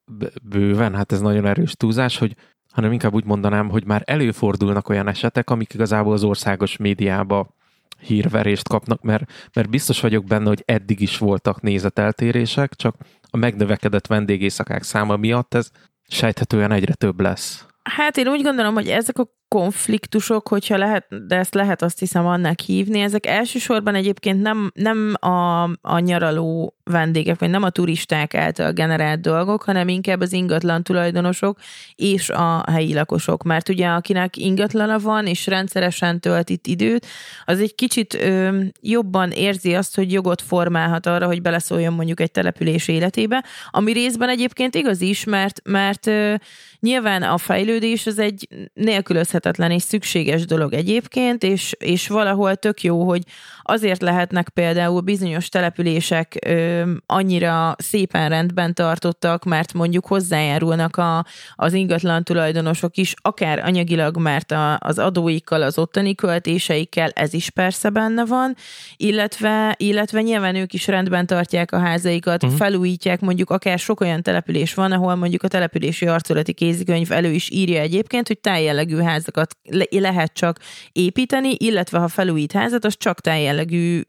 [0.42, 2.36] bőven, hát ez nagyon erős túlzás, hogy
[2.72, 7.54] hanem inkább úgy mondanám, hogy már előfordulnak olyan esetek, amik igazából az országos médiába
[8.00, 12.96] hírverést kapnak, mert, mert biztos vagyok benne, hogy eddig is voltak nézeteltérések, csak
[13.30, 15.70] a megnövekedett vendégészakák száma miatt ez
[16.08, 17.66] sejthetően egyre több lesz.
[17.82, 22.26] Hát én úgy gondolom, hogy ezek a konfliktusok, hogyha lehet, de ezt lehet azt hiszem
[22.26, 28.34] annak hívni, ezek elsősorban egyébként nem, nem a, a nyaraló vendégek, vagy nem a turisták
[28.34, 31.58] által generált dolgok, hanem inkább az ingatlan tulajdonosok
[31.94, 33.42] és a helyi lakosok.
[33.42, 37.06] Mert ugye akinek ingatlana van, és rendszeresen tölt itt időt,
[37.44, 42.30] az egy kicsit ö, jobban érzi azt, hogy jogot formálhat arra, hogy beleszóljon mondjuk egy
[42.30, 46.34] település életébe, ami részben egyébként igaz is, mert, mert ö,
[46.80, 52.82] nyilván a fejlődés az egy nélkülözhetetlen elengedhetetlen és szükséges dolog egyébként, és, és valahol tök
[52.82, 53.22] jó, hogy
[53.70, 61.72] azért lehetnek például bizonyos települések ö, annyira szépen rendben tartottak, mert mondjuk hozzájárulnak a, az
[61.72, 67.90] ingatlan tulajdonosok is, akár anyagilag, mert a, az adóikkal, az ottani költéseikkel, ez is persze
[67.90, 68.56] benne van,
[68.96, 72.58] illetve, illetve nyilván ők is rendben tartják a házaikat, uh-huh.
[72.58, 77.50] felújítják, mondjuk akár sok olyan település van, ahol mondjuk a települési arculati kézikönyv elő is
[77.50, 80.58] írja egyébként, hogy tájjellegű házakat le- lehet csak
[80.92, 84.00] építeni, illetve ha felújít házat, az csak tájjellegű jellegű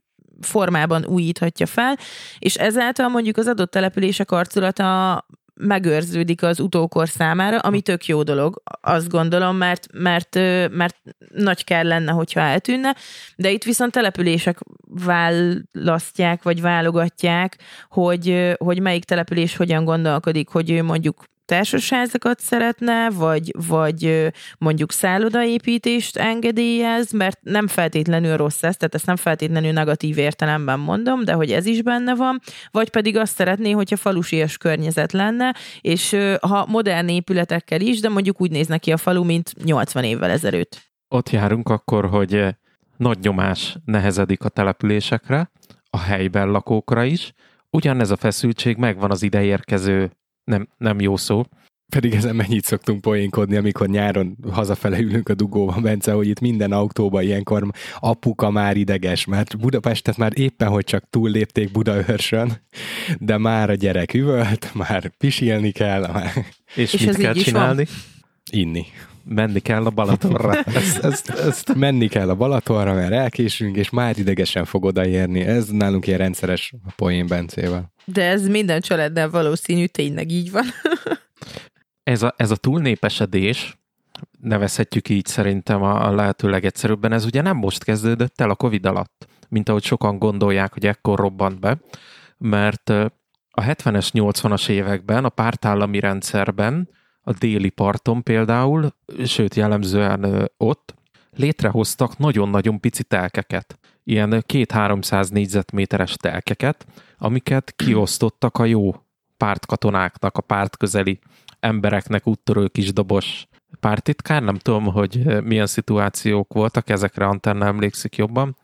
[0.41, 1.97] formában újíthatja fel,
[2.39, 8.61] és ezáltal mondjuk az adott települések arculata megőrződik az utókor számára, ami tök jó dolog,
[8.81, 10.35] azt gondolom, mert, mert,
[10.71, 11.01] mert
[11.33, 12.95] nagy kell lenne, hogyha eltűnne,
[13.35, 17.57] de itt viszont települések választják, vagy válogatják,
[17.89, 26.17] hogy, hogy melyik település hogyan gondolkodik, hogy ő mondjuk társasházakat szeretne, vagy, vagy mondjuk szállodaépítést
[26.17, 31.51] engedélyez, mert nem feltétlenül rossz ez, tehát ezt nem feltétlenül negatív értelemben mondom, de hogy
[31.51, 32.39] ez is benne van,
[32.71, 38.41] vagy pedig azt szeretné, hogyha falusias környezet lenne, és ha modern épületekkel is, de mondjuk
[38.41, 40.81] úgy néz neki a falu, mint 80 évvel ezelőtt.
[41.07, 42.45] Ott járunk akkor, hogy
[42.97, 45.51] nagy nyomás nehezedik a településekre,
[45.89, 47.33] a helyben lakókra is,
[47.69, 50.11] ugyanez a feszültség megvan az ideérkező
[50.43, 51.43] nem, nem jó szó.
[51.89, 56.71] Pedig ezen mennyit szoktunk poénkodni, amikor nyáron hazafele ülünk a dugóban, Bence, hogy itt minden
[56.71, 62.61] autóban ilyenkor apuka már ideges, mert Budapestet már éppen, hogy csak túllépték Budaörsön,
[63.19, 66.07] de már a gyerek üvölt, már pisilni kell.
[66.11, 66.31] Már...
[66.75, 67.85] És, És mit kell csinálni?
[68.51, 68.85] Inni
[69.23, 70.53] menni kell a Balatonra.
[70.75, 75.41] ezt, ezt, ezt menni kell a Balatonra, mert elkésünk, és már idegesen fog odaérni.
[75.41, 77.90] Ez nálunk ilyen rendszeres poén Bencével.
[78.13, 80.65] De ez minden családdal valószínű, tényleg így van.
[82.03, 83.77] ez, a, ez a túlnépesedés,
[84.39, 88.85] nevezhetjük így szerintem a, a lehető legegyszerűbben, ez ugye nem most kezdődött el a Covid
[88.85, 91.79] alatt, mint ahogy sokan gondolják, hogy ekkor robbant be,
[92.37, 92.89] mert
[93.51, 96.89] a 70-es, 80-as években a pártállami rendszerben
[97.21, 98.95] a déli parton például,
[99.25, 100.93] sőt jellemzően ott,
[101.35, 106.85] létrehoztak nagyon-nagyon pici telkeket, ilyen két-háromszáz négyzetméteres telkeket,
[107.17, 108.95] amiket kiosztottak a jó
[109.37, 111.19] pártkatonáknak, a pártközeli
[111.59, 113.47] embereknek, úttörő kisdobos
[113.79, 118.55] pártitkár, nem tudom, hogy milyen szituációk voltak, ezekre Antenna emlékszik jobban,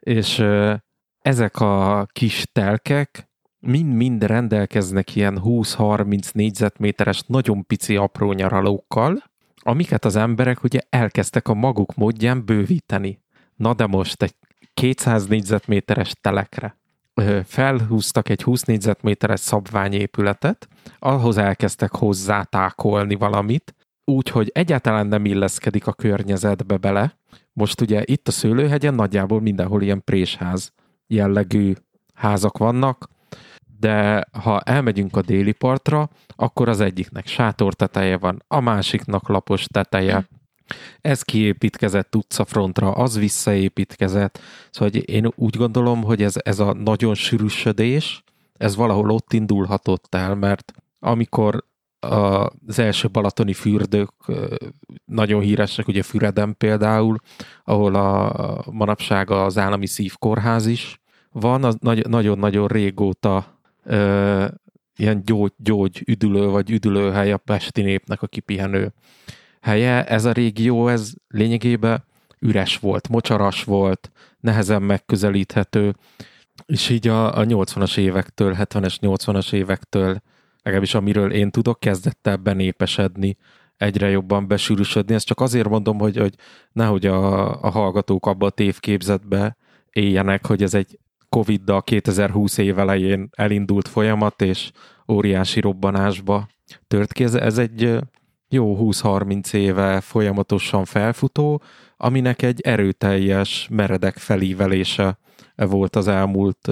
[0.00, 0.44] és
[1.18, 9.22] ezek a kis telkek mind-mind rendelkeznek ilyen 20-30 négyzetméteres, nagyon pici apró nyaralókkal,
[9.62, 13.20] amiket az emberek ugye elkezdtek a maguk módján bővíteni.
[13.56, 14.34] Na de most egy
[14.74, 16.76] 200 négyzetméteres telekre
[17.44, 25.92] felhúztak egy 20 négyzetméteres szabványépületet, ahhoz elkezdtek hozzátákolni valamit, úgy, hogy egyáltalán nem illeszkedik a
[25.92, 27.18] környezetbe bele.
[27.52, 30.72] Most ugye itt a szőlőhegyen nagyjából mindenhol ilyen présház
[31.06, 31.72] jellegű
[32.14, 33.08] házak vannak,
[33.82, 39.64] de ha elmegyünk a déli partra, akkor az egyiknek sátor teteje van, a másiknak lapos
[39.64, 40.28] teteje.
[41.00, 44.40] Ez kiépítkezett utcafrontra, az visszaépítkezett.
[44.70, 50.34] Szóval én úgy gondolom, hogy ez, ez a nagyon sűrűsödés, ez valahol ott indulhatott el,
[50.34, 51.64] mert amikor
[51.98, 54.12] az első balatoni fürdők
[55.04, 57.16] nagyon híresek, ugye Füreden például,
[57.64, 61.00] ahol a manapság az állami szívkórház is
[61.32, 61.76] van, az
[62.08, 64.46] nagyon-nagyon régóta ö,
[64.96, 68.92] ilyen gyógy, gyógy üdülő vagy üdülőhely a pesti népnek a kipihenő
[69.60, 70.04] helye.
[70.06, 72.04] Ez a régió, ez lényegében
[72.38, 75.94] üres volt, mocsaras volt, nehezen megközelíthető,
[76.66, 80.22] és így a, a 80-as évektől, 70-es, 80-as évektől,
[80.62, 83.36] legalábbis amiről én tudok, kezdett el benépesedni,
[83.76, 85.14] egyre jobban besűrűsödni.
[85.14, 86.34] Ezt csak azért mondom, hogy, hogy
[86.72, 89.56] nehogy a, a hallgatók abba a tévképzetbe
[89.90, 90.98] éljenek, hogy ez egy
[91.32, 94.70] Covid-dal 2020 év elején elindult folyamat, és
[95.08, 96.48] óriási robbanásba
[96.86, 97.24] tört ki.
[97.24, 97.98] Ez, ez egy
[98.48, 101.62] jó 20-30 éve folyamatosan felfutó,
[101.96, 105.18] aminek egy erőteljes, meredek felívelése
[105.56, 106.70] volt az elmúlt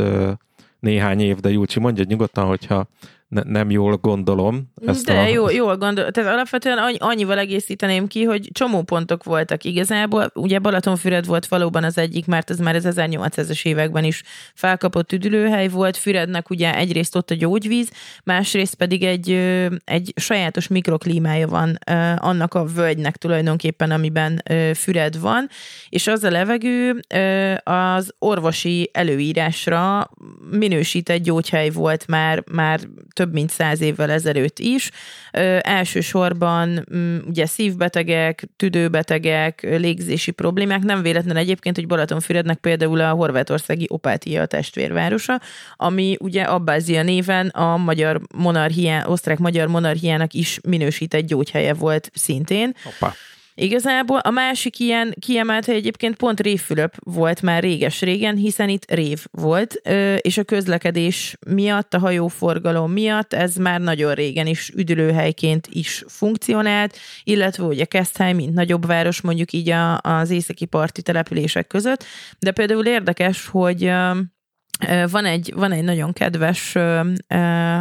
[0.79, 2.87] néhány év, de Júlcsi mondja nyugodtan, hogyha
[3.31, 4.73] ne, nem jól gondolom.
[4.87, 5.27] Ezt De a...
[5.27, 6.11] jó, jól gondolom.
[6.11, 10.31] Tehát alapvetően annyival egészíteném ki, hogy csomó pontok voltak igazából.
[10.35, 14.23] Ugye Balatonfüred volt valóban az egyik, mert ez már az 1800-es években is
[14.55, 15.97] felkapott üdülőhely volt.
[15.97, 17.91] Fürednek ugye egyrészt ott a gyógyvíz,
[18.25, 19.31] másrészt pedig egy,
[19.85, 21.79] egy sajátos mikroklímája van
[22.17, 24.43] annak a völgynek tulajdonképpen, amiben
[24.75, 25.49] Füred van,
[25.89, 27.01] és az a levegő
[27.63, 30.11] az orvosi előírásra
[30.51, 32.81] minősített gyógyhely volt már, már
[33.21, 34.91] több mint száz évvel ezelőtt is.
[35.33, 43.01] Ö, elsősorban m, mm, ugye szívbetegek, tüdőbetegek, légzési problémák, nem véletlen egyébként, hogy Balatonfürednek például
[43.01, 45.41] a horvátországi Opátia a testvérvárosa,
[45.77, 52.75] ami ugye Abbázia néven a magyar monarchiá, osztrák-magyar monarchiának is minősített gyógyhelye volt szintén.
[52.85, 53.15] Opa.
[53.61, 59.27] Igazából a másik ilyen kiemelt hely egyébként pont Révfülöp volt már réges-régen, hiszen itt rév
[59.31, 59.75] volt,
[60.21, 66.97] és a közlekedés miatt, a hajóforgalom miatt ez már nagyon régen is üdülőhelyként is funkcionált,
[67.25, 72.05] illetve ugye Keszthely, mint nagyobb város mondjuk így az északi parti települések között,
[72.39, 73.93] de például érdekes, hogy
[75.11, 76.77] van egy, van egy nagyon kedves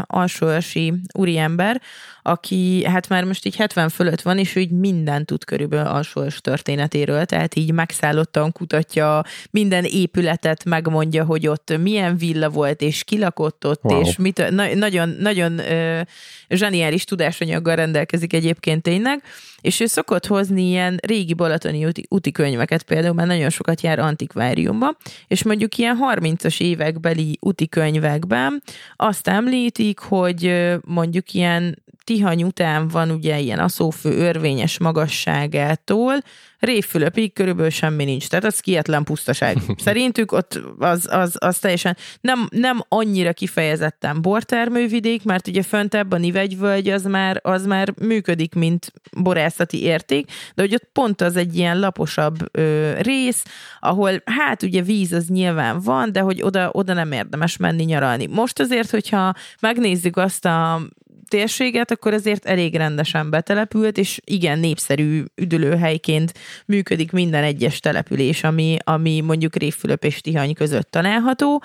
[0.04, 1.82] alsóörsi úriember,
[2.30, 6.42] aki hát már most így 70 fölött van, és ő így mindent tud körülbelül alsóörs
[6.42, 13.65] történetéről, tehát így megszállottan kutatja minden épületet, megmondja, hogy ott milyen villa volt, és kilakott
[13.65, 14.02] ott, wow.
[14.02, 16.02] és mit, na, nagyon, nagyon ö,
[16.50, 19.24] zseniális tudásanyaggal rendelkezik egyébként tényleg,
[19.62, 24.00] és ő szokott hozni ilyen régi balatoni úti, úti könyveket, például már nagyon sokat jár
[24.00, 24.96] antikváriumba,
[25.28, 28.63] és mondjuk ilyen 30-as évekbeli úti könyvekben
[28.96, 36.20] azt említik, hogy mondjuk ilyen Tihany után van ugye ilyen aszófő örvényes magasságától,
[36.60, 38.28] Révfülöpig körülbelül semmi nincs.
[38.28, 39.58] Tehát az kietlen pusztaság.
[39.86, 46.18] Szerintük ott az, az, az teljesen nem, nem annyira kifejezetten bortermővidék, mert ugye föntebb a
[46.18, 51.56] Nivegyvölgy az már, az már működik, mint borászati érték, de hogy ott pont az egy
[51.56, 53.46] ilyen laposabb ö, rész,
[53.80, 58.28] ahol hát ugye víz az nyilván van, de hogy oda, oda nem érdemes menni nyaralni.
[58.28, 60.82] Most azért, hogyha megnézzük azt a
[61.30, 66.34] térséget, akkor azért elég rendesen betelepült, és igen, népszerű üdülőhelyként
[66.65, 71.63] működik minden egyes település, ami, ami mondjuk Révfülöp és Tihany között található.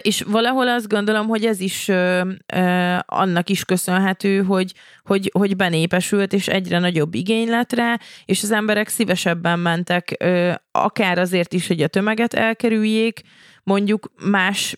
[0.00, 1.88] És valahol azt gondolom, hogy ez is
[3.06, 4.72] annak is köszönhető, hogy,
[5.04, 10.24] hogy, hogy benépesült, és egyre nagyobb igény rá, és az emberek szívesebben mentek,
[10.70, 13.20] akár azért is, hogy a tömeget elkerüljék,
[13.62, 14.76] mondjuk más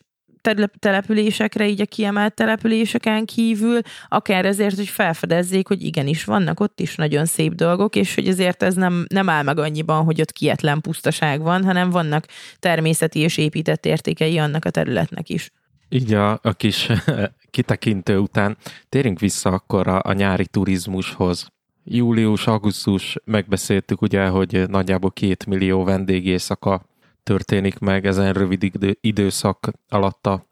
[0.79, 6.95] településekre, így a kiemelt településeken kívül, akár ezért, hogy felfedezzék, hogy igenis vannak ott is
[6.95, 10.81] nagyon szép dolgok, és hogy azért ez nem, nem áll meg annyiban, hogy ott kietlen
[10.81, 12.27] pusztaság van, hanem vannak
[12.59, 15.51] természeti és épített értékei annak a területnek is.
[15.89, 16.89] Így a, a kis
[17.51, 18.57] kitekintő után
[18.89, 21.49] térünk vissza akkor a, a nyári turizmushoz.
[21.85, 26.83] Július, augusztus megbeszéltük ugye, hogy nagyjából két millió vendégészaka
[27.23, 30.47] történik meg ezen rövid idő, időszak alatt a,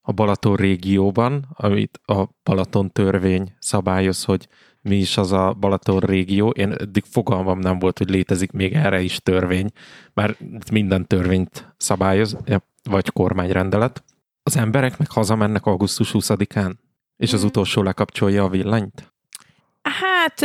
[0.00, 4.48] a Balaton régióban, amit a Balaton törvény szabályoz, hogy
[4.80, 6.50] mi is az a Balaton régió.
[6.50, 9.70] Én eddig fogalmam nem volt, hogy létezik még erre is törvény,
[10.14, 10.40] mert
[10.70, 12.36] minden törvényt szabályoz,
[12.82, 14.04] vagy kormányrendelet.
[14.42, 16.72] Az emberek meg hazamennek augusztus 20-án,
[17.16, 17.48] és az mhm.
[17.48, 19.14] utolsó lekapcsolja a villanyt?
[19.88, 20.40] Hát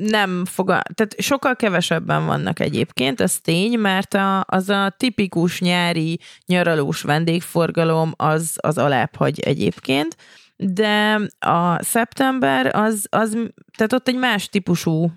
[0.00, 6.20] nem fog, tehát sokkal kevesebben vannak egyébként, ez tény, mert a, az a tipikus nyári
[6.46, 10.16] nyaralós vendégforgalom az, az alább hagy egyébként
[10.60, 13.36] de a szeptember az, az,
[13.76, 15.12] tehát ott egy más típusú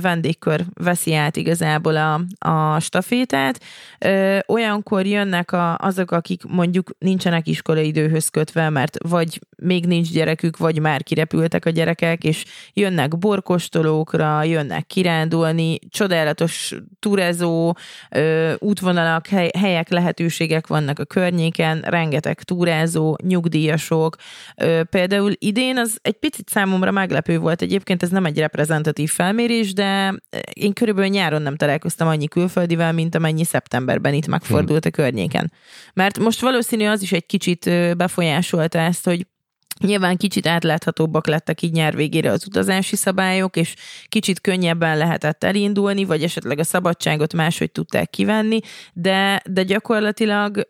[0.00, 3.60] vendégkör veszi át igazából a, a stafétát.
[4.46, 10.80] Olyankor jönnek a, azok, akik mondjuk nincsenek iskolaidőhöz kötve, mert vagy még nincs gyerekük, vagy
[10.80, 17.76] már kirepültek a gyerekek, és jönnek borkostolókra, jönnek kirándulni, csodálatos turezó
[18.58, 19.26] útvonalak,
[19.58, 24.16] helyek, lehetőségek vannak a környéken, rengeteg túrázó, nyugdíjasok,
[24.90, 30.14] például idén az egy picit számomra meglepő volt, egyébként ez nem egy reprezentatív felmérés, de
[30.52, 35.52] én körülbelül nyáron nem találkoztam annyi külföldivel, mint amennyi szeptemberben itt megfordult a környéken.
[35.92, 39.26] Mert most valószínű az is egy kicsit befolyásolta ezt, hogy
[39.80, 43.74] Nyilván kicsit átláthatóbbak lettek így nyár végére az utazási szabályok, és
[44.08, 48.58] kicsit könnyebben lehetett elindulni, vagy esetleg a szabadságot máshogy tudták kivenni,
[48.92, 50.66] de, de gyakorlatilag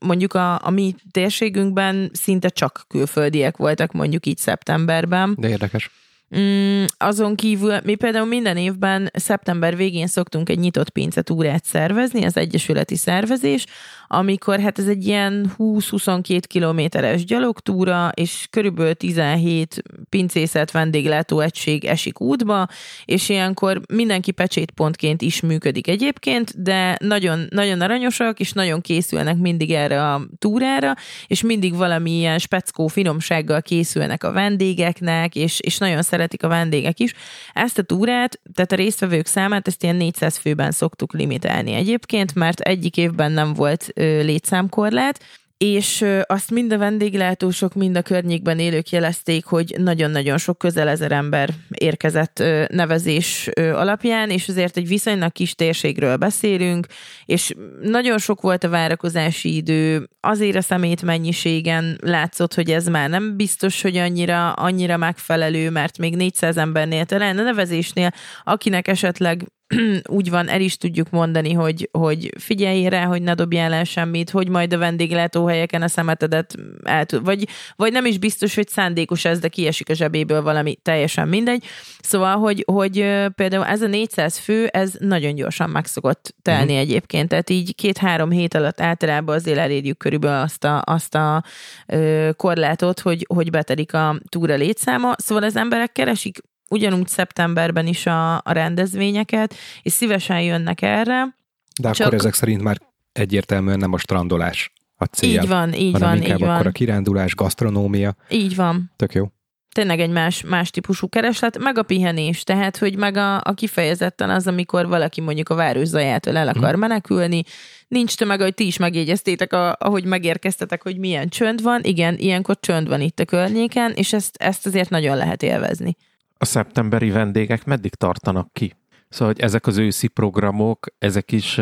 [0.00, 5.34] mondjuk a, a mi térségünkben szinte csak külföldiek voltak mondjuk így szeptemberben.
[5.38, 5.90] De érdekes.
[6.38, 12.36] Mm, azon kívül mi például minden évben szeptember végén szoktunk egy nyitott pincetúrát szervezni, az
[12.36, 13.66] egyesületi szervezés,
[14.14, 22.20] amikor hát ez egy ilyen 20-22 kilométeres gyalogtúra, és körülbelül 17 pincészet vendéglátó egység esik
[22.20, 22.68] útba,
[23.04, 29.70] és ilyenkor mindenki pecsétpontként is működik egyébként, de nagyon, nagyon aranyosak, és nagyon készülnek mindig
[29.70, 30.94] erre a túrára,
[31.26, 37.00] és mindig valami ilyen speckó finomsággal készülnek a vendégeknek, és, és nagyon szeretik a vendégek
[37.00, 37.12] is.
[37.52, 42.60] Ezt a túrát, tehát a résztvevők számát, ezt ilyen 400 főben szoktuk limitálni egyébként, mert
[42.60, 45.20] egyik évben nem volt létszámkorlát,
[45.64, 51.12] és azt mind a vendéglátósok, mind a környékben élők jelezték, hogy nagyon-nagyon sok közel ezer
[51.12, 56.86] ember érkezett nevezés alapján, és azért egy viszonylag kis térségről beszélünk,
[57.24, 63.08] és nagyon sok volt a várakozási idő, azért a szemét mennyiségen látszott, hogy ez már
[63.08, 68.10] nem biztos, hogy annyira, annyira megfelelő, mert még 400 embernél talán a nevezésnél,
[68.44, 69.44] akinek esetleg
[70.18, 74.30] úgy van, el is tudjuk mondani, hogy, hogy figyelj rá, hogy ne dobjál el semmit,
[74.30, 79.24] hogy majd a vendéglátóhelyeken a szemetedet el tud, vagy, vagy nem is biztos, hogy szándékos
[79.24, 81.64] ez, de kiesik a zsebéből valami, teljesen mindegy.
[82.00, 82.94] Szóval, hogy, hogy
[83.34, 86.78] például ez a 400 fő, ez nagyon gyorsan meg szokott telni uh-huh.
[86.78, 91.44] egyébként, tehát így két-három hét alatt általában azért elérjük körülbelül azt a, azt a
[91.86, 96.38] ö, korlátot, hogy, hogy betelik a túra létszáma, szóval az emberek keresik
[96.74, 101.36] ugyanúgy szeptemberben is a, a rendezvényeket, és szívesen jönnek erre.
[101.80, 102.06] De csak...
[102.06, 102.78] akkor ezek szerint már
[103.12, 105.42] egyértelműen nem a strandolás a cél.
[105.42, 106.66] Így van, így van, így akkor van.
[106.66, 108.14] a kirándulás, gasztronómia.
[108.28, 108.92] Így van.
[108.96, 109.28] Tök jó.
[109.74, 114.30] Tényleg egy más, más típusú kereslet, meg a pihenés, tehát, hogy meg a, a kifejezetten
[114.30, 116.78] az, amikor valaki mondjuk a város zajától el akar hmm.
[116.78, 117.42] menekülni,
[117.88, 121.80] nincs tömeg, hogy ti is megjegyeztétek, a, ahogy megérkeztetek, hogy milyen csönd van.
[121.82, 125.96] Igen, ilyenkor csönd van itt a környéken, és ezt, ezt azért nagyon lehet élvezni
[126.44, 128.76] a szeptemberi vendégek meddig tartanak ki?
[129.08, 131.60] Szóval, hogy ezek az őszi programok, ezek is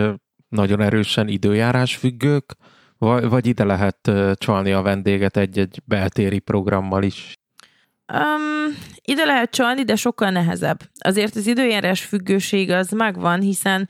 [0.49, 2.57] nagyon erősen időjárás függők,
[2.99, 7.39] vagy, vagy ide lehet csalni a vendéget egy-egy beltéri programmal is?
[8.12, 10.78] Um, ide lehet csalni, de sokkal nehezebb.
[10.99, 13.89] Azért az időjárás függőség az megvan, hiszen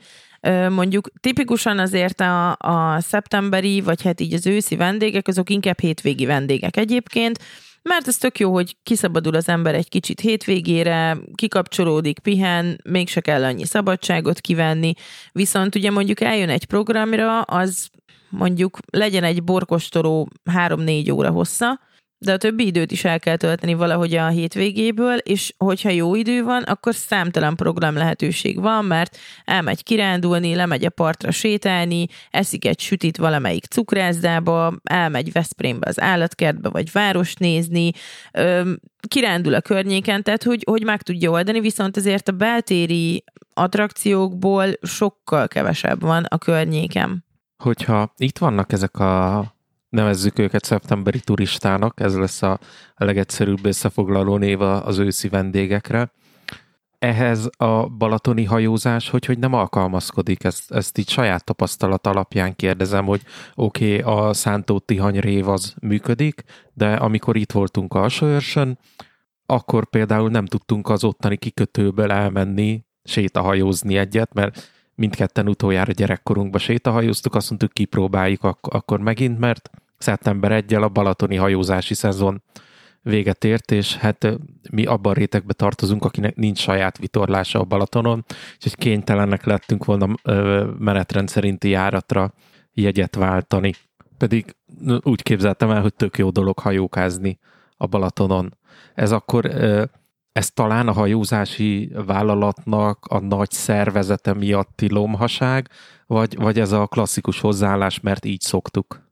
[0.69, 6.25] mondjuk tipikusan azért a, a szeptemberi, vagy hát így az őszi vendégek, azok inkább hétvégi
[6.25, 7.39] vendégek egyébként,
[7.83, 13.43] mert ez tök jó, hogy kiszabadul az ember egy kicsit hétvégére, kikapcsolódik, pihen, mégse kell
[13.43, 14.93] annyi szabadságot kivenni,
[15.31, 17.89] viszont ugye mondjuk eljön egy programra, az
[18.29, 21.79] mondjuk legyen egy borkostoló 3-4 óra hossza,
[22.23, 26.43] de a többi időt is el kell tölteni valahogy a hétvégéből, és hogyha jó idő
[26.43, 32.79] van, akkor számtalan program lehetőség van, mert elmegy kirándulni, lemegy a partra sétálni, eszik egy
[32.79, 37.91] sütit valamelyik cukrászdába, elmegy Veszprémbe az állatkertbe, vagy város nézni,
[39.07, 45.47] kirándul a környéken, tehát hogy, hogy meg tudja oldani, viszont azért a beltéri attrakciókból sokkal
[45.47, 47.25] kevesebb van a környéken.
[47.63, 49.53] Hogyha itt vannak ezek a
[49.93, 52.59] nevezzük őket szeptemberi turistának, ez lesz a
[52.95, 56.11] legegyszerűbb összefoglaló név az őszi vendégekre.
[56.99, 63.05] Ehhez a balatoni hajózás, hogy, hogy nem alkalmazkodik, ezt, ezt így saját tapasztalat alapján kérdezem,
[63.05, 63.21] hogy
[63.55, 68.79] oké, okay, a Szántó Tihany rév az működik, de amikor itt voltunk Alsóörsön,
[69.45, 77.35] akkor például nem tudtunk az ottani kikötőből elmenni, sétahajózni egyet, mert mindketten utoljára gyerekkorunkba sétahajóztuk,
[77.35, 79.69] azt mondtuk, kipróbáljuk ak- akkor megint, mert
[80.03, 82.43] szeptember 1 a balatoni hajózási szezon
[83.01, 84.37] véget ért, és hát
[84.71, 90.07] mi abban rétegbe tartozunk, akinek nincs saját vitorlása a Balatonon, úgyhogy kénytelenek lettünk volna
[90.79, 92.33] menetrend szerinti járatra
[92.73, 93.73] jegyet váltani.
[94.17, 94.55] Pedig
[95.01, 97.39] úgy képzeltem el, hogy tök jó dolog hajókázni
[97.77, 98.57] a Balatonon.
[98.93, 99.45] Ez akkor
[100.31, 105.69] ez talán a hajózási vállalatnak a nagy szervezete miatti lomhaság,
[106.07, 109.02] vagy, vagy ez a klasszikus hozzáállás, mert így szoktuk?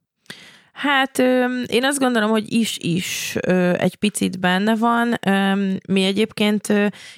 [0.73, 1.17] Hát
[1.65, 3.35] én azt gondolom, hogy is-is
[3.77, 5.19] egy picit benne van.
[5.87, 6.73] Mi egyébként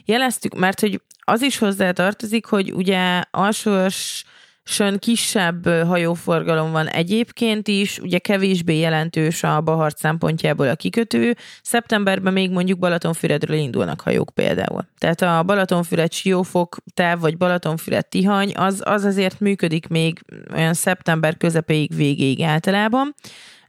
[0.06, 4.24] jeleztük, mert hogy az is hozzá tartozik, hogy ugye alsós
[4.66, 11.36] Sön kisebb hajóforgalom van egyébként is, ugye kevésbé jelentős a Bahart szempontjából a kikötő.
[11.62, 14.88] Szeptemberben még mondjuk Balatonfüredről indulnak hajók például.
[14.98, 20.20] Tehát a Balatonfüred Siófok táv, vagy Balatonfüred Tihany, az, az azért működik még
[20.54, 23.16] olyan szeptember közepéig végéig általában.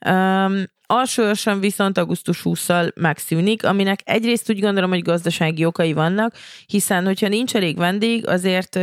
[0.07, 6.35] Um, Alsóosan viszont augusztus 20-szal megszűnik, aminek egyrészt úgy gondolom, hogy gazdasági okai vannak,
[6.67, 8.79] hiszen hogyha nincs elég vendég, azért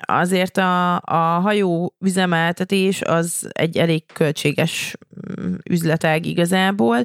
[0.00, 4.96] azért a, a hajó üzemeltetés az egy elég költséges
[5.40, 7.04] mm, üzletág igazából.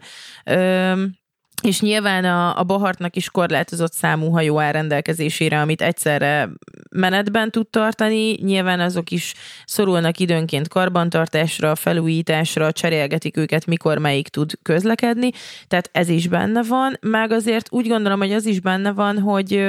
[1.61, 6.49] És nyilván a, a Bahartnak is korlátozott számú hajó áll rendelkezésére, amit egyszerre
[6.89, 9.33] menetben tud tartani, nyilván azok is
[9.65, 15.29] szorulnak időnként karbantartásra, felújításra, cserélgetik őket, mikor melyik tud közlekedni,
[15.67, 19.65] tehát ez is benne van, meg azért úgy gondolom, hogy az is benne van, hogy,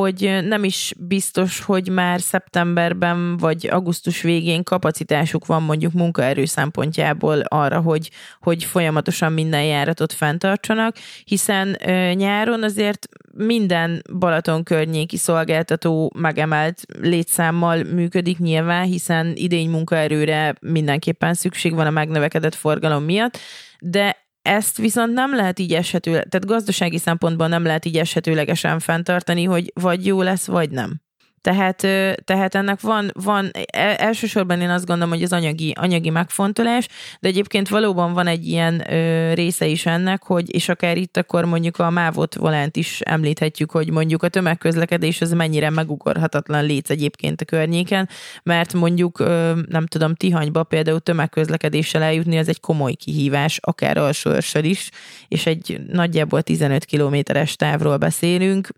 [0.00, 7.40] hogy nem is biztos, hogy már szeptemberben vagy augusztus végén kapacitásuk van mondjuk munkaerő szempontjából
[7.40, 11.76] arra, hogy, hogy folyamatosan minden járatot fenntartsanak, hiszen
[12.14, 21.74] nyáron azért minden Balaton környéki szolgáltató megemelt létszámmal működik nyilván, hiszen idény munkaerőre mindenképpen szükség
[21.74, 23.38] van a megnövekedett forgalom miatt,
[23.80, 29.44] de ezt viszont nem lehet így eshető, tehát gazdasági szempontból nem lehet így eshetőlegesen fenntartani,
[29.44, 31.00] hogy vagy jó lesz, vagy nem.
[31.46, 31.76] Tehát,
[32.24, 36.88] tehát ennek van, van, e, elsősorban én azt gondolom, hogy az anyagi, anyagi megfontolás,
[37.20, 41.44] de egyébként valóban van egy ilyen ö, része is ennek, hogy, és akár itt akkor
[41.44, 47.40] mondjuk a mávot volánt is említhetjük, hogy mondjuk a tömegközlekedés az mennyire megugorhatatlan léc egyébként
[47.40, 48.08] a környéken,
[48.42, 54.64] mert mondjuk, ö, nem tudom, Tihanyba például tömegközlekedéssel eljutni, az egy komoly kihívás, akár alsóörsel
[54.64, 54.90] is,
[55.28, 58.68] és egy nagyjából 15 kilométeres távról beszélünk,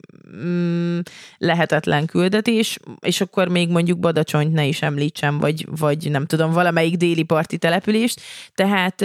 [0.45, 0.99] mm,
[1.39, 6.53] lehetetlen küldetés, is, és akkor még mondjuk Badacsonyt ne is említsem, vagy, vagy nem tudom,
[6.53, 8.21] valamelyik déli parti települést,
[8.55, 9.05] tehát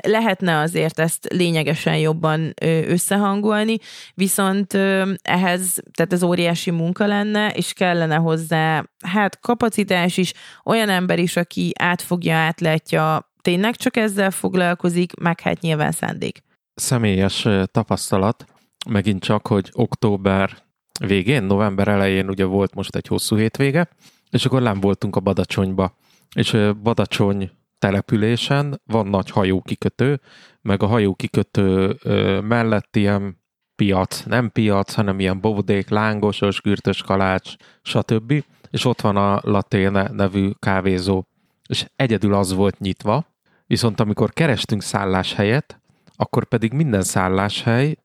[0.00, 2.54] lehetne azért ezt lényegesen jobban
[2.86, 3.76] összehangolni,
[4.14, 4.74] viszont
[5.22, 10.32] ehhez, tehát ez óriási munka lenne, és kellene hozzá hát kapacitás is,
[10.64, 16.42] olyan ember is, aki átfogja, átlátja, tényleg csak ezzel foglalkozik, meg hát nyilván szándék.
[16.74, 18.44] Személyes tapasztalat,
[18.88, 20.66] megint csak, hogy október
[20.98, 23.88] végén, november elején ugye volt most egy hosszú hétvége,
[24.30, 25.96] és akkor nem voltunk a Badacsonyba.
[26.34, 30.20] És Badacsony településen van nagy hajókikötő,
[30.62, 31.96] meg a hajókikötő
[32.42, 33.38] mellett ilyen
[33.76, 38.44] piac, nem piac, hanem ilyen bovdék, lángosos, gürtös kalács, stb.
[38.70, 41.24] És ott van a Laténe nevű kávézó.
[41.68, 43.26] És egyedül az volt nyitva,
[43.66, 45.80] viszont amikor kerestünk szálláshelyet,
[46.16, 47.96] akkor pedig minden szálláshely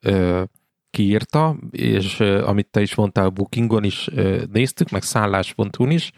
[0.93, 4.09] kiírta, és amit te is mondtál, Bookingon is
[4.51, 6.11] néztük, meg szállás.hu is,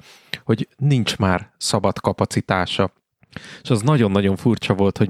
[0.43, 2.91] hogy nincs már szabad kapacitása.
[3.61, 5.09] És az nagyon-nagyon furcsa volt, hogy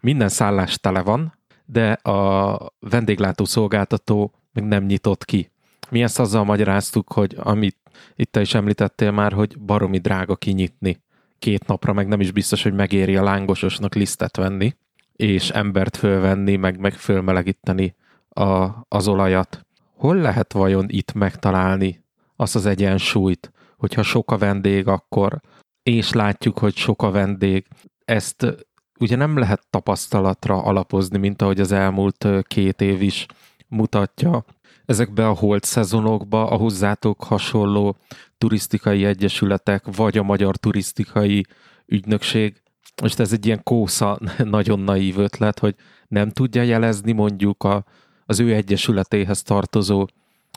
[0.00, 5.50] minden szállás tele van, de a vendéglátó szolgáltató meg nem nyitott ki.
[5.90, 7.76] Mi ezt azzal magyaráztuk, hogy amit
[8.16, 11.02] itt te is említettél már, hogy baromi drága kinyitni.
[11.38, 14.76] Két napra meg nem is biztos, hogy megéri a lángososnak lisztet venni
[15.16, 17.94] és embert fölvenni, meg, meg fölmelegíteni
[18.34, 19.66] a, az olajat.
[19.96, 22.04] Hol lehet vajon itt megtalálni
[22.36, 25.40] azt az egyensúlyt, hogyha sok a vendég, akkor
[25.82, 27.66] és látjuk, hogy sok a vendég.
[28.04, 28.66] Ezt
[28.98, 33.26] ugye nem lehet tapasztalatra alapozni, mint ahogy az elmúlt két év is
[33.68, 34.44] mutatja.
[34.84, 37.96] Ezekbe a holt szezonokba a hozzátok hasonló
[38.38, 41.46] turisztikai egyesületek, vagy a Magyar Turisztikai
[41.86, 42.62] Ügynökség,
[43.02, 45.74] most ez egy ilyen kósza, nagyon naív ötlet, hogy
[46.08, 47.84] nem tudja jelezni mondjuk a,
[48.26, 50.06] az ő egyesületéhez tartozó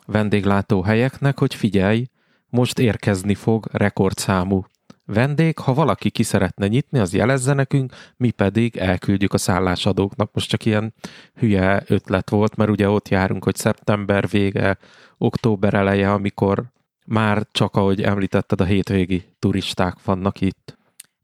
[0.06, 2.06] vendéglátóhelyeknek, hogy figyelj,
[2.50, 4.66] most érkezni fog rekordszámú
[5.04, 10.30] vendég, ha valaki ki szeretne nyitni, az jelezze nekünk, mi pedig elküldjük a szállásadóknak.
[10.32, 10.94] Most csak ilyen
[11.34, 14.78] hülye ötlet volt, mert ugye ott járunk, hogy szeptember vége,
[15.18, 16.64] október eleje, amikor
[17.06, 20.77] már csak, ahogy említetted, a hétvégi turisták vannak itt.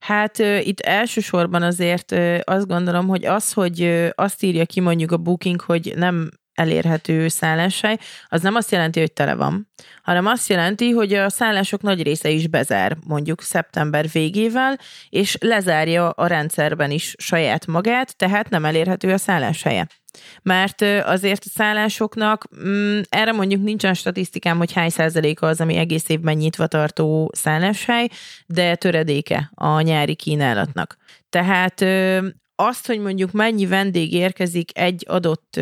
[0.05, 5.61] Hát itt elsősorban azért azt gondolom, hogy az, hogy azt írja ki mondjuk a booking,
[5.61, 11.15] hogy nem elérhető szálláshely, az nem azt jelenti, hogy tele van, hanem azt jelenti, hogy
[11.15, 14.79] a szállások nagy része is bezár mondjuk szeptember végével,
[15.09, 19.87] és lezárja a rendszerben is saját magát, tehát nem elérhető a szálláshelye.
[20.43, 26.09] Mert azért a szállásoknak, mm, erre mondjuk nincsen statisztikám, hogy hány százaléka az, ami egész
[26.09, 28.09] évben nyitva tartó szálláshely,
[28.47, 30.97] de töredéke a nyári kínálatnak.
[31.31, 31.85] Tehát
[32.57, 35.61] azt, hogy mondjuk mennyi vendég érkezik egy adott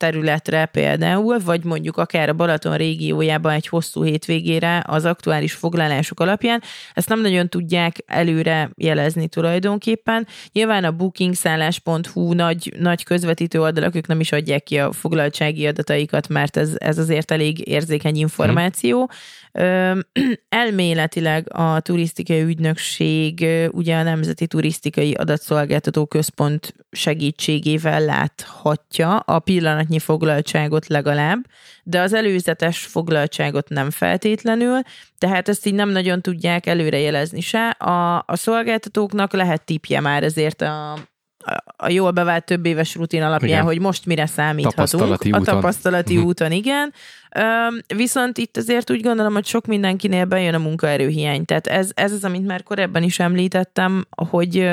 [0.00, 6.62] területre például, vagy mondjuk akár a Balaton régiójában egy hosszú hétvégére az aktuális foglalások alapján,
[6.94, 10.26] ezt nem nagyon tudják előre jelezni tulajdonképpen.
[10.52, 16.28] Nyilván a bookingszállás.hu nagy, nagy közvetítő oldalak, ők nem is adják ki a foglaltsági adataikat,
[16.28, 19.10] mert ez, ez azért elég érzékeny információ.
[20.48, 29.98] Elméletileg a turisztikai ügynökség ugye a Nemzeti Turisztikai Adatszolgáltató Központ segítségével láthatja a pillanat pillanatnyi
[29.98, 31.46] foglaltságot legalább,
[31.82, 34.80] de az előzetes foglaltságot nem feltétlenül,
[35.18, 37.68] tehát ezt így nem nagyon tudják előrejelezni se.
[37.68, 40.98] A, a szolgáltatóknak lehet tipje már ezért a,
[41.76, 43.64] a jól bevált több éves rutin alapján, igen.
[43.64, 44.90] hogy most mire számíthatunk.
[44.90, 45.30] Tapasztalati.
[45.30, 46.28] A tapasztalati uh-huh.
[46.28, 46.92] úton, igen.
[47.96, 51.44] Viszont itt azért úgy gondolom, hogy sok mindenkinél bejön a munkaerőhiány.
[51.44, 54.70] Tehát ez, ez az, amit már korábban is említettem, hogy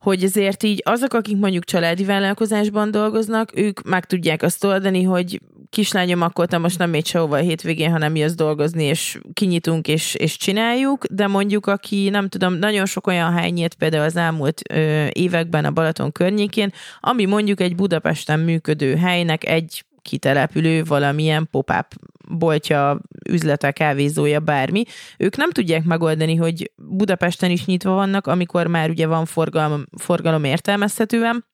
[0.00, 5.40] hogy azért így azok, akik mondjuk családi vállalkozásban dolgoznak, ők meg tudják azt oldani, hogy
[5.76, 10.14] kislányom, akkor te most nem mégy sehova a hétvégén, hanem jössz dolgozni, és kinyitunk, és,
[10.14, 14.60] és csináljuk, de mondjuk aki, nem tudom, nagyon sok olyan hely nyílt például az elmúlt
[14.70, 21.86] ö, években a Balaton környékén, ami mondjuk egy Budapesten működő helynek egy kitelepülő valamilyen pop-up
[22.28, 24.84] boltja, üzlete, kávézója, bármi.
[25.18, 30.44] Ők nem tudják megoldani, hogy Budapesten is nyitva vannak, amikor már ugye van forgalom, forgalom
[30.44, 31.44] értelmezhetően,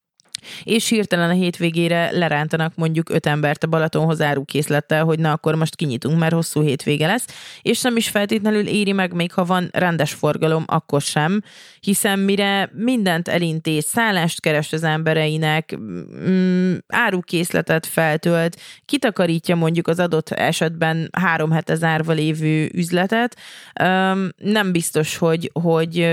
[0.63, 5.77] és hirtelen a hétvégére lerántanak mondjuk öt embert a Balatonhoz árukészlettel, hogy na akkor most
[5.77, 7.27] kinyitunk, mert hosszú hétvége lesz,
[7.63, 11.43] és nem is feltétlenül éri meg, még ha van rendes forgalom, akkor sem,
[11.81, 15.77] hiszen mire mindent elintéz, szállást keres az embereinek,
[16.29, 23.37] mm, árukészletet feltölt, kitakarítja mondjuk az adott esetben három hete zárva lévő üzletet,
[24.37, 26.09] nem biztos, hogy, hogy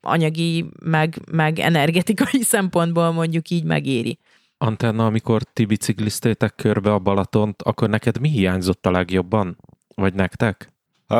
[0.00, 4.18] anyagi meg, meg energetikai szempontból mondjuk mondjuk így megéri.
[4.58, 9.56] Antenna, amikor ti bicikliztétek körbe a Balatont, akkor neked mi hiányzott a legjobban?
[9.94, 10.72] Vagy nektek?
[11.10, 11.18] Uh,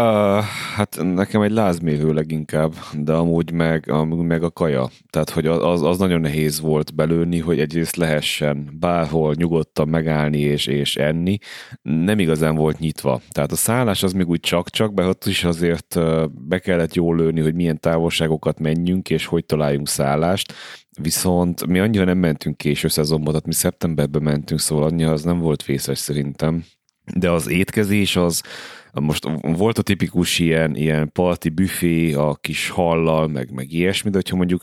[0.74, 4.88] hát nekem egy lázmérő leginkább, de amúgy meg, amúgy meg a kaja.
[5.10, 10.66] Tehát, hogy az, az nagyon nehéz volt belőni, hogy egyrészt lehessen bárhol nyugodtan megállni és,
[10.66, 11.38] és enni.
[11.82, 13.20] Nem igazán volt nyitva.
[13.30, 15.98] Tehát a szállás az még úgy csak-csak, be ott is azért
[16.30, 20.52] be kellett jól lőni, hogy milyen távolságokat menjünk, és hogy találjunk szállást.
[21.02, 25.38] Viszont mi annyira nem mentünk késő szezonban, tehát mi szeptemberben mentünk, szóval annyira az nem
[25.38, 26.64] volt vészes szerintem.
[27.14, 28.42] De az étkezés az,
[28.92, 34.16] most volt a tipikus ilyen, ilyen parti büfé a kis hallal, meg, meg ilyesmi, de
[34.16, 34.62] hogyha mondjuk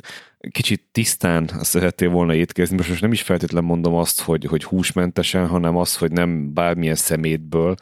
[0.51, 5.47] kicsit tisztán szerettél volna étkezni, most, most nem is feltétlenül mondom azt, hogy, hogy húsmentesen,
[5.47, 7.75] hanem az, hogy nem bármilyen szemétből,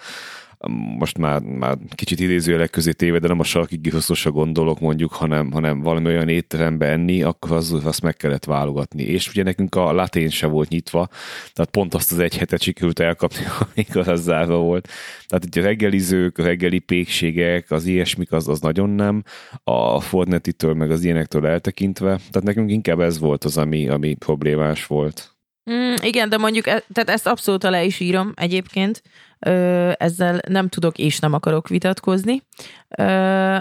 [0.71, 5.51] most már, már kicsit idézőjelek közé téve, de nem a sarki giroszosra gondolok mondjuk, hanem,
[5.51, 9.03] hanem valami olyan étterembe enni, akkor az, azt meg kellett válogatni.
[9.03, 11.09] És ugye nekünk a latén se volt nyitva,
[11.53, 13.43] tehát pont azt az egy hetet sikerült elkapni,
[13.75, 14.87] amikor az zárva volt.
[15.27, 19.23] Tehát ugye a reggelizők, a reggeli pékségek, az ilyesmik, az, az nagyon nem.
[19.63, 22.15] A Fortnite-től, meg az ilyenektől eltekintve.
[22.15, 25.32] Tehát nekünk inkább ez volt az, ami, ami problémás volt.
[25.71, 29.01] Mm, igen, de mondjuk, e, tehát ezt abszolút alá is írom egyébként,
[29.39, 32.41] ö, ezzel nem tudok és nem akarok vitatkozni.
[32.97, 33.03] Ö,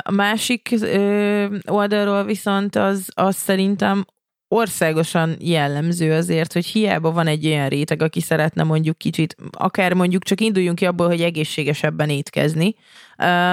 [0.03, 4.05] a másik ö, oldalról viszont az, az szerintem
[4.53, 10.23] országosan jellemző azért, hogy hiába van egy olyan réteg, aki szeretne mondjuk kicsit, akár mondjuk
[10.23, 12.75] csak induljunk ki abból, hogy egészségesebben étkezni,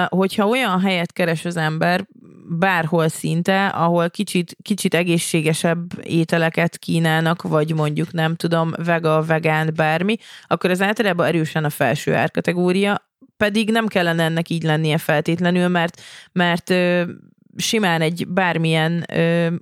[0.08, 2.06] hogyha olyan helyet keres az ember,
[2.58, 10.16] bárhol szinte, ahol kicsit, kicsit egészségesebb ételeket kínálnak, vagy mondjuk nem tudom, vega, vegán, bármi,
[10.46, 16.02] akkor az általában erősen a felső árkategória, pedig nem kellene ennek így lennie feltétlenül, mert,
[16.32, 16.74] mert
[17.56, 19.06] simán egy bármilyen,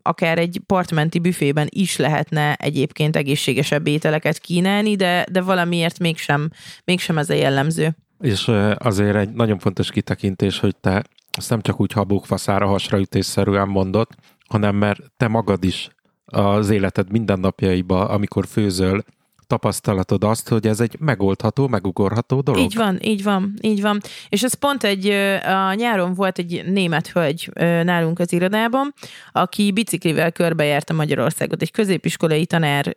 [0.03, 6.51] akár egy partmenti büfében is lehetne egyébként egészségesebb ételeket kínálni, de, de valamiért mégsem,
[6.85, 7.97] mégsem ez a jellemző.
[8.21, 11.05] És azért egy nagyon fontos kitekintés, hogy te
[11.39, 14.11] ezt nem csak úgy habókfaszára hasraütésszerűen mondott,
[14.49, 15.89] hanem mert te magad is
[16.25, 19.03] az életed mindennapjaiba, amikor főzöl,
[19.47, 22.61] tapasztalatod azt, hogy ez egy megoldható, megugorható dolog.
[22.61, 24.01] Így van, így van, így van.
[24.29, 25.07] És ez pont egy,
[25.45, 27.51] a nyáron volt egy német hölgy
[27.83, 28.95] nálunk az irodában,
[29.33, 31.63] aki biciklivel körbejárta Magyarországot.
[31.63, 32.93] Egy középiskolai tanár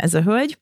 [0.00, 0.58] ez a hölgy,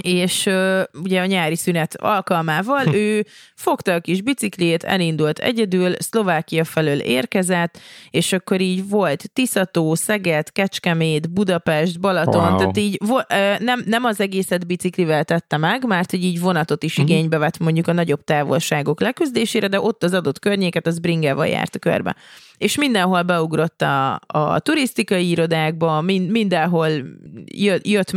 [0.00, 2.94] és uh, ugye a nyári szünet alkalmával hm.
[2.94, 7.78] ő fogta a kis biciklét, elindult egyedül, Szlovákia felől érkezett,
[8.10, 12.56] és akkor így volt Tiszató, Szeged, Kecskemét, Budapest, Balaton, wow.
[12.58, 16.82] tehát így vo- uh, nem, nem az egészet biciklivel tette meg, mert hogy így vonatot
[16.82, 17.10] is uh-huh.
[17.10, 21.74] igénybe vett mondjuk a nagyobb távolságok leküzdésére, de ott az adott környéket az bringával járt
[21.74, 22.16] a körbe
[22.60, 26.90] és mindenhol beugrott a, a turisztikai irodákba, mind, mindenhol
[27.82, 28.12] jött,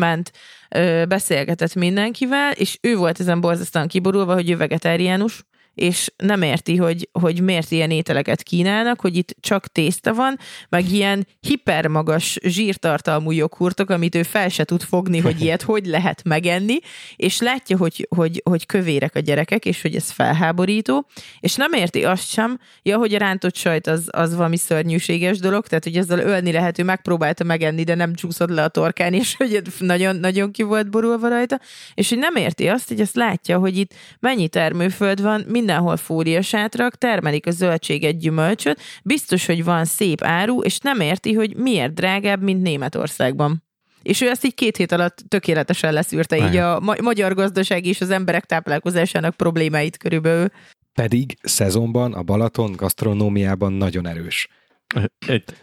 [1.08, 5.44] beszélgetett mindenkivel, és ő volt ezen borzasztóan kiborulva, hogy ő vegetáriánus,
[5.76, 10.92] és nem érti, hogy, hogy miért ilyen ételeket kínálnak, hogy itt csak tészta van, meg
[10.92, 16.78] ilyen hipermagas zsírtartalmú joghurtok, amit ő fel se tud fogni, hogy ilyet hogy lehet megenni,
[17.16, 21.08] és látja, hogy, hogy, hogy kövérek a gyerekek, és hogy ez felháborító,
[21.40, 25.68] és nem érti azt sem, ja, hogy a rántott sajt az, az valami szörnyűséges dolog,
[25.68, 29.36] tehát hogy ezzel ölni lehet, ő megpróbálta megenni, de nem csúszott le a torkán, és
[29.36, 31.60] hogy nagyon, nagyon ki volt borulva rajta,
[31.94, 36.96] és hogy nem érti azt, hogy azt látja, hogy itt mennyi termőföld van, mindenhol fóriasátrak,
[36.96, 42.42] termelik a zöldséget, gyümölcsöt, biztos, hogy van szép áru, és nem érti, hogy miért drágább,
[42.42, 43.64] mint Németországban.
[44.02, 48.02] És ő ezt így két hét alatt tökéletesen leszűrte, így a ma- magyar gazdaság és
[48.02, 50.48] az emberek táplálkozásának problémáit körülbelül.
[50.94, 54.48] Pedig szezonban a Balaton gasztronómiában nagyon erős.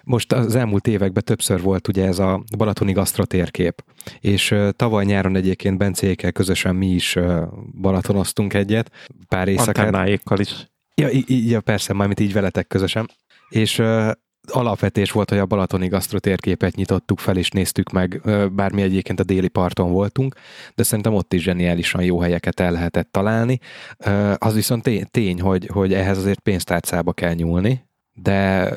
[0.05, 3.85] Most az elmúlt években többször volt ugye ez a balatoni gasztrotérkép,
[4.21, 7.19] és tavaly nyáron egyébként Bencékkel közösen mi is
[7.81, 8.91] balatonoztunk egyet,
[9.29, 9.87] pár éjszakát.
[9.87, 10.71] Antennáékkal is.
[10.95, 13.11] Ja, ja, persze, majd így veletek közösen.
[13.49, 13.83] És
[14.47, 18.21] alapvetés volt, hogy a balatoni gasztrotérképet nyitottuk fel, és néztük meg,
[18.53, 20.35] bár mi egyébként a déli parton voltunk,
[20.75, 23.59] de szerintem ott is zseniálisan jó helyeket el lehetett találni.
[24.37, 28.69] Az viszont tény, hogy, hogy ehhez azért pénztárcába kell nyúlni, de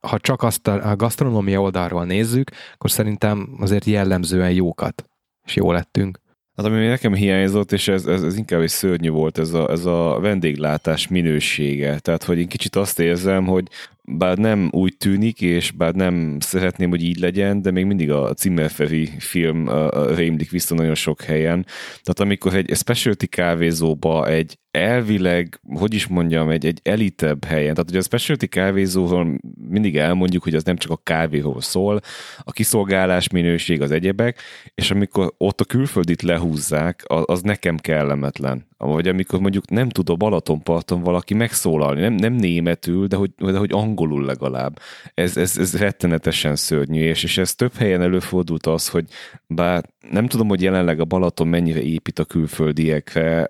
[0.00, 5.04] ha csak azt a, a gasztronómia oldalról nézzük, akkor szerintem azért jellemzően jókat,
[5.46, 6.20] és jó lettünk.
[6.56, 9.84] Hát ami nekem hiányzott, és ez, ez, ez inkább egy szörnyű volt, ez a, ez
[9.84, 11.98] a vendéglátás minősége.
[11.98, 13.68] Tehát, hogy én kicsit azt érzem, hogy
[14.02, 18.32] bár nem úgy tűnik, és bár nem szeretném, hogy így legyen, de még mindig a
[18.36, 19.68] Zimmerferi film
[20.14, 21.66] rémlik vissza nagyon sok helyen.
[22.02, 27.90] Tehát amikor egy specialty kávézóba egy elvileg, hogy is mondjam, egy, egy elitebb helyen, tehát
[27.90, 32.00] ugye a specialty kávézóról mindig elmondjuk, hogy az nem csak a kávéról szól,
[32.38, 34.38] a kiszolgálás minőség, az egyebek,
[34.74, 38.68] és amikor ott a külföldit lehúzzák, az, az nekem kellemetlen.
[38.76, 43.58] Vagy amikor mondjuk nem tud a Balatonparton valaki megszólalni, nem, nem németül, de hogy, de
[43.58, 44.78] hogy angolul legalább.
[45.14, 49.04] Ez, ez, ez rettenetesen szörnyű, és, és ez több helyen előfordult az, hogy
[49.46, 53.48] bár nem tudom, hogy jelenleg a Balaton mennyire épít a külföldiekre,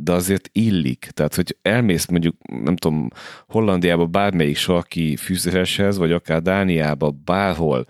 [0.00, 1.08] de azért illik.
[1.14, 3.08] Tehát, hogy elmész mondjuk, nem tudom,
[3.48, 7.86] Hollandiába bármelyik sarki fűzőshez, vagy akár Dániába, bárhol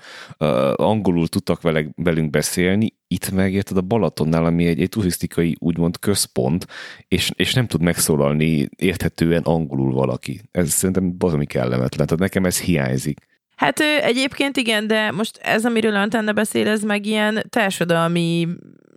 [0.74, 1.60] angolul tudtak
[1.96, 6.66] velünk beszélni, itt megérted a Balatonnál, ami egy, egy turisztikai úgymond központ,
[7.08, 10.40] és, és nem tud megszólalni érthetően angolul valaki.
[10.50, 13.18] Ez szerintem bazomi kellemetlen, tehát nekem ez hiányzik.
[13.56, 18.48] Hát egyébként igen, de most ez, amiről Antenna beszél, ez meg ilyen társadalmi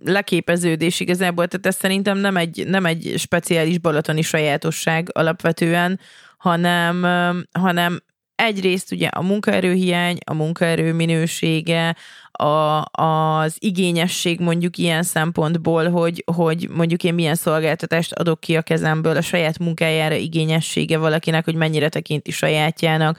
[0.04, 6.00] leképeződés igazából, tehát ez szerintem nem egy, nem egy speciális balatoni sajátosság alapvetően,
[6.36, 7.06] hanem,
[7.52, 8.02] hanem
[8.34, 11.96] egyrészt ugye a munkaerőhiány, a munkaerő minősége,
[12.32, 18.62] a, az igényesség mondjuk ilyen szempontból, hogy, hogy mondjuk én milyen szolgáltatást adok ki a
[18.62, 23.18] kezemből, a saját munkájára igényessége valakinek, hogy mennyire tekinti sajátjának,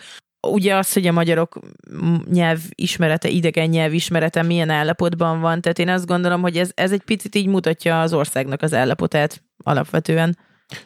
[0.51, 1.59] ugye az, hogy a magyarok
[2.31, 6.91] nyelv ismerete, idegen nyelv ismerete milyen állapotban van, tehát én azt gondolom, hogy ez, ez
[6.91, 10.37] egy picit így mutatja az országnak az állapotát alapvetően.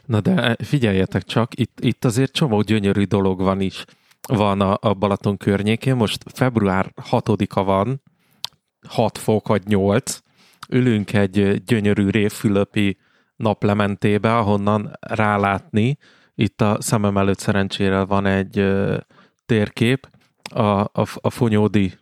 [0.06, 3.86] Na de figyeljetek csak, itt, itt azért csomó gyönyörű dolog van is,
[4.28, 8.02] van a, a Balaton környékén, most február 6-a van,
[8.88, 10.20] 6 fok vagy 8,
[10.70, 12.98] ülünk egy gyönyörű révfülöpi
[13.36, 15.98] naplementébe, ahonnan rálátni.
[16.36, 18.66] Itt a szemem előtt szerencsére van egy
[19.50, 20.08] térkép,
[20.52, 21.94] a, a, a fonyódi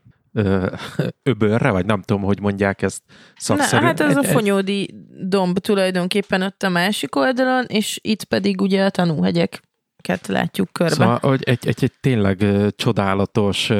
[1.24, 3.04] öbörre, vagy nem tudom, hogy mondják ezt
[3.36, 3.82] szakszerűen.
[3.82, 4.94] Na, hát ez a fonyódi
[5.28, 10.94] domb tulajdonképpen ott a másik oldalon, és itt pedig ugye a tanúhegyeket látjuk körbe.
[10.94, 12.46] Szóval hogy egy, egy, egy tényleg
[12.76, 13.72] csodálatos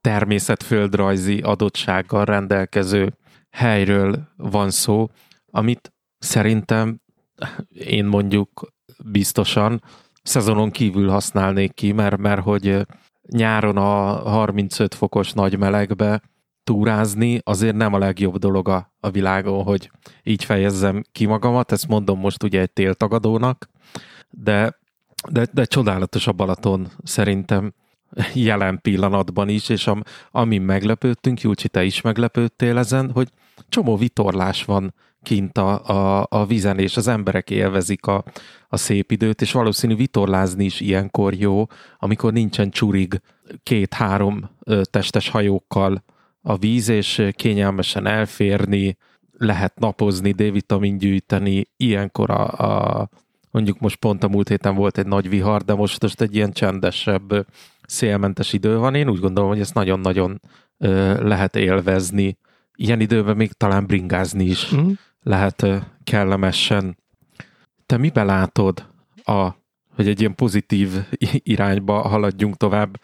[0.00, 3.12] természetföldrajzi adottsággal rendelkező
[3.50, 5.10] helyről van szó,
[5.50, 7.00] amit szerintem
[7.68, 8.72] én mondjuk
[9.04, 9.82] biztosan
[10.24, 12.86] szezonon kívül használnék ki, mert, mert hogy
[13.28, 16.22] nyáron a 35 fokos nagy melegbe
[16.64, 19.90] túrázni azért nem a legjobb dolog a, a világon, hogy
[20.22, 23.68] így fejezzem ki magamat, ezt mondom most ugye egy téltagadónak,
[24.30, 24.78] de,
[25.30, 27.74] de, de csodálatos a Balaton szerintem
[28.34, 33.28] jelen pillanatban is, és am, amin meglepődtünk, Júcsi, te is meglepődtél ezen, hogy
[33.68, 34.94] csomó vitorlás van
[35.24, 38.24] kint a, a, a vizen, és az emberek élvezik a,
[38.68, 41.66] a szép időt, és valószínű vitorlázni is ilyenkor jó,
[41.98, 43.20] amikor nincsen csurig
[43.62, 44.50] két-három
[44.90, 46.04] testes hajókkal
[46.42, 48.96] a víz, és kényelmesen elférni,
[49.38, 53.08] lehet napozni, D-vitamin gyűjteni, ilyenkor a, a
[53.50, 56.52] mondjuk most pont a múlt héten volt egy nagy vihar, de most, most egy ilyen
[56.52, 57.46] csendesebb,
[57.86, 58.94] szélmentes idő van.
[58.94, 60.40] Én úgy gondolom, hogy ezt nagyon-nagyon
[61.18, 62.38] lehet élvezni.
[62.74, 64.90] Ilyen időben még talán bringázni is mm.
[65.24, 65.66] Lehet
[66.04, 66.96] kellemesen.
[67.86, 68.86] Te mibe látod,
[69.24, 69.50] a,
[69.94, 70.90] hogy egy ilyen pozitív
[71.54, 73.00] irányba haladjunk tovább,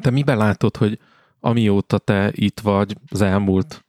[0.00, 0.98] te miben látod, hogy
[1.40, 3.84] amióta te itt vagy az elmúlt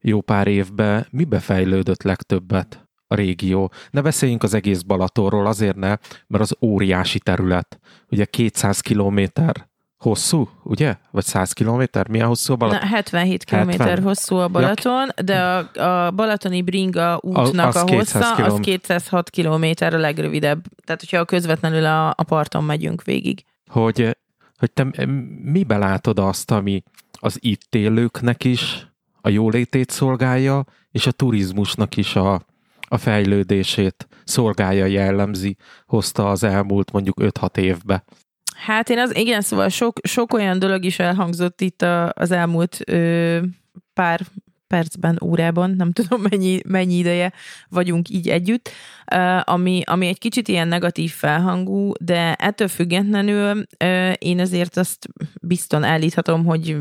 [0.00, 3.72] jó pár évben, mibe fejlődött legtöbbet a régió?
[3.90, 7.78] Ne beszéljünk az egész Balatonról, azért ne, mert az óriási terület.
[8.10, 9.68] Ugye 200 kilométer
[9.98, 10.96] hosszú, ugye?
[11.10, 12.08] Vagy 100 kilométer?
[12.08, 12.80] Milyen hosszú a Balaton?
[12.80, 18.34] Na, 77 kilométer hosszú a Balaton, de a, a balatoni bringa útnak a, a hossza
[18.34, 20.64] az 206 kilométer a legrövidebb.
[20.84, 23.44] Tehát, hogyha közvetlenül a, a parton megyünk végig.
[23.66, 24.16] Hogy
[24.58, 25.06] hogy te
[25.42, 26.82] mibe látod azt, ami
[27.12, 28.86] az itt élőknek is
[29.20, 32.42] a jólétét szolgálja, és a turizmusnak is a,
[32.88, 38.04] a fejlődését szolgálja, jellemzi, hozta az elmúlt mondjuk 5-6 évbe.
[38.58, 42.78] Hát én az, igen, szóval sok, sok olyan dolog is elhangzott itt a, az elmúlt
[42.86, 43.38] ö,
[43.94, 44.20] pár
[44.68, 47.32] percben, órában, nem tudom mennyi, mennyi ideje
[47.68, 48.70] vagyunk így együtt,
[49.42, 53.62] ami, ami egy kicsit ilyen negatív felhangú, de ettől függetlenül
[54.18, 55.08] én azért azt
[55.42, 56.76] bizton állíthatom, hogy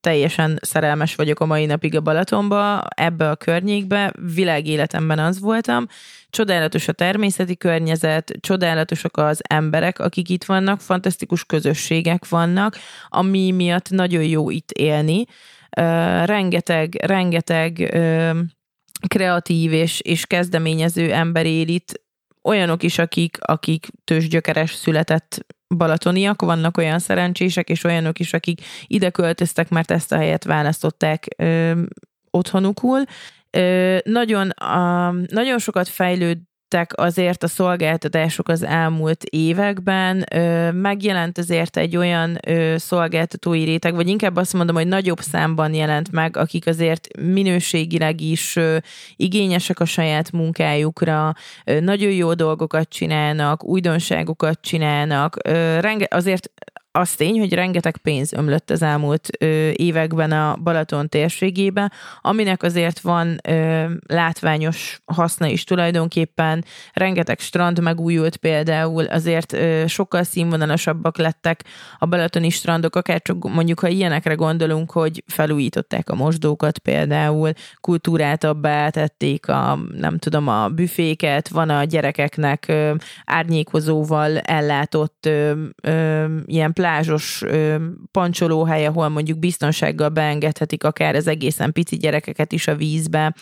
[0.00, 5.86] teljesen szerelmes vagyok a mai napig a Balatonba, ebbe a környékbe, világéletemben az voltam.
[6.30, 12.76] Csodálatos a természeti környezet, csodálatosak az emberek, akik itt vannak, fantasztikus közösségek vannak,
[13.08, 15.24] ami miatt nagyon jó itt élni
[16.24, 17.98] rengeteg, rengeteg
[19.08, 22.00] kreatív és, és kezdeményező ember él itt,
[22.42, 29.10] olyanok is, akik, akik tőzsgyökeres született balatoniak, vannak olyan szerencsések, és olyanok is, akik ide
[29.10, 31.82] költöztek, mert ezt a helyet választották ö,
[32.30, 33.04] otthonukul.
[33.50, 36.38] Ö, nagyon, a, nagyon sokat fejlőd,
[36.88, 40.26] azért a szolgáltatások az elmúlt években.
[40.74, 42.38] Megjelent azért egy olyan
[42.76, 48.58] szolgáltatói réteg, vagy inkább azt mondom, hogy nagyobb számban jelent meg, akik azért minőségileg is
[49.16, 51.32] igényesek a saját munkájukra,
[51.64, 55.36] nagyon jó dolgokat csinálnak, újdonságokat csinálnak.
[56.08, 56.50] Azért
[56.92, 63.00] az tény, hogy rengeteg pénz ömlött az elmúlt ö, években a Balaton térségébe, aminek azért
[63.00, 66.64] van ö, látványos haszna is tulajdonképpen.
[66.92, 71.64] Rengeteg strand megújult például, azért ö, sokkal színvonalasabbak lettek
[71.98, 78.88] a balatoni strandok, akár csak mondjuk, ha ilyenekre gondolunk, hogy felújították a mosdókat például, kultúrátabbá
[78.88, 86.72] tették a, nem tudom, a büféket, van a gyerekeknek ö, árnyékozóval ellátott ö, ö, ilyen
[86.80, 87.76] plázsos ö,
[88.10, 93.34] pancsolóhely, ahol mondjuk biztonsággal beengedhetik akár az egészen pici gyerekeket is a vízbe,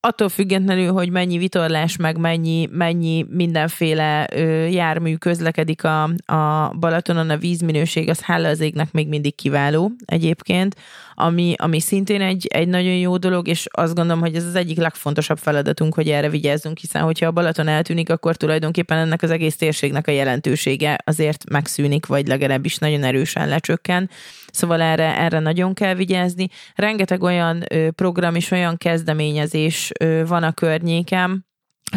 [0.00, 7.30] attól függetlenül, hogy mennyi vitorlás, meg mennyi, mennyi mindenféle ö, jármű közlekedik a, a Balatonon,
[7.30, 10.76] a vízminőség, az hála az égnek még mindig kiváló egyébként,
[11.14, 14.76] ami, ami szintén egy, egy nagyon jó dolog, és azt gondolom, hogy ez az egyik
[14.76, 19.56] legfontosabb feladatunk, hogy erre vigyázzunk, hiszen hogyha a Balaton eltűnik, akkor tulajdonképpen ennek az egész
[19.56, 24.10] térségnek a jelentősége azért megszűnik, vagy legalábbis nagyon erősen lecsökken.
[24.52, 26.48] Szóval erre, erre nagyon kell vigyázni.
[26.74, 29.92] Rengeteg olyan program és olyan kezdeményezés
[30.26, 31.44] van a környékem,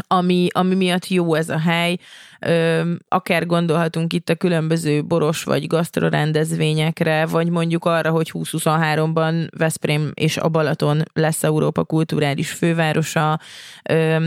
[0.08, 1.98] ami, ami miatt jó ez a hely.
[3.08, 10.12] Akár gondolhatunk itt a különböző boros vagy gasztro rendezvényekre, vagy mondjuk arra, hogy 2023-ban Veszprém
[10.14, 13.40] és a Balaton lesz Európa kulturális fővárosa.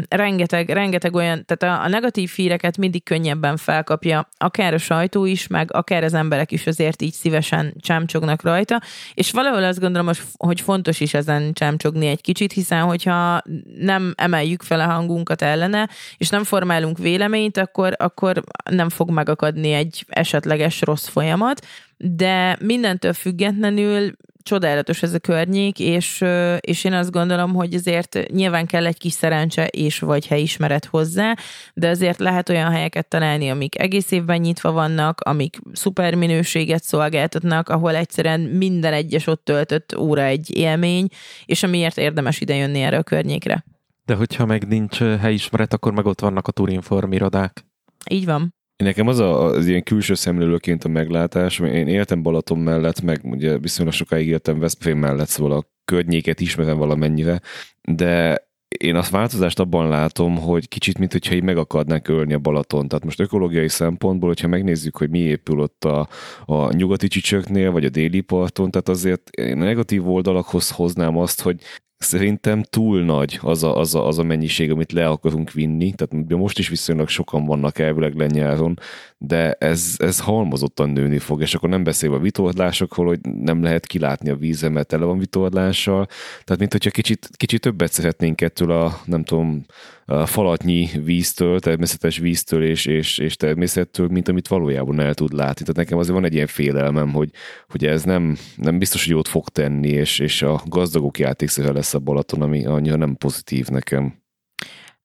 [0.08, 5.46] Rengeteg, rengeteg olyan, tehát a, a negatív híreket mindig könnyebben felkapja, akár a sajtó is,
[5.46, 8.80] meg akár az emberek is azért így szívesen csámcsognak rajta,
[9.14, 13.42] és valahol azt gondolom, hogy fontos is ezen csámcsogni egy kicsit, hiszen hogyha
[13.78, 19.72] nem emeljük fel a hangunkat ellene, és nem formálunk véleményt, akkor, akkor nem fog megakadni
[19.72, 24.12] egy esetleges rossz folyamat, de mindentől függetlenül
[24.44, 26.24] csodálatos ez a környék, és,
[26.60, 31.34] és én azt gondolom, hogy azért nyilván kell egy kis szerencse és vagy helyismeret hozzá,
[31.74, 37.68] de azért lehet olyan helyeket találni, amik egész évben nyitva vannak, amik szuper minőséget szolgáltatnak,
[37.68, 41.08] ahol egyszerűen minden egyes ott töltött óra egy élmény,
[41.44, 43.64] és amiért érdemes idejönni erre a környékre.
[44.04, 47.64] De hogyha meg nincs helyismeret, akkor meg ott vannak a Turinform irodák.
[48.10, 48.54] Így van.
[48.76, 53.58] Nekem az a, az ilyen külső szemlélőként a meglátás, én éltem Balaton mellett, meg ugye
[53.58, 57.40] viszonylag sokáig éltem Veszprém mellett, szóval a környéket ismerem valamennyire,
[57.88, 58.42] de
[58.78, 62.88] én azt változást abban látom, hogy kicsit, mint hogyha így meg akarnánk ölni a Balaton.
[62.88, 66.08] Tehát most ökológiai szempontból, hogyha megnézzük, hogy mi épül ott a,
[66.44, 71.40] a nyugati csicsöknél, vagy a déli parton, tehát azért én a negatív oldalakhoz hoznám azt,
[71.40, 71.60] hogy
[71.98, 76.28] Szerintem túl nagy az a, az, a, az a mennyiség, amit le akarunk vinni, tehát
[76.28, 78.78] most is viszonylag sokan vannak elvileg lenyáron,
[79.18, 83.86] de ez, ez halmozottan nőni fog, és akkor nem beszélve a vitorlásokról, hogy nem lehet
[83.86, 86.06] kilátni a vízem, mert tele van vitorlással,
[86.44, 89.64] tehát mint hogyha kicsit, kicsit többet szeretnénk ettől a, nem tudom,
[90.06, 95.60] falatnyi víztől, természetes víztől és, és, és természettől, mint amit valójában el tud látni.
[95.60, 97.30] Tehát nekem azért van egy ilyen félelmem, hogy,
[97.68, 101.94] hogy ez nem, nem biztos, hogy jót fog tenni, és, és a gazdagok játékszere lesz
[101.94, 104.22] a Balaton, ami annyira nem pozitív nekem.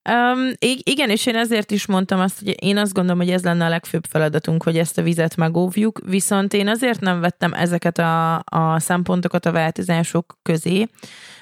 [0.09, 0.51] Um,
[0.83, 3.69] igen, és én ezért is mondtam azt, hogy én azt gondolom, hogy ez lenne a
[3.69, 8.79] legfőbb feladatunk, hogy ezt a vizet megóvjuk, viszont én azért nem vettem ezeket a, a
[8.79, 10.87] szempontokat a változások közé,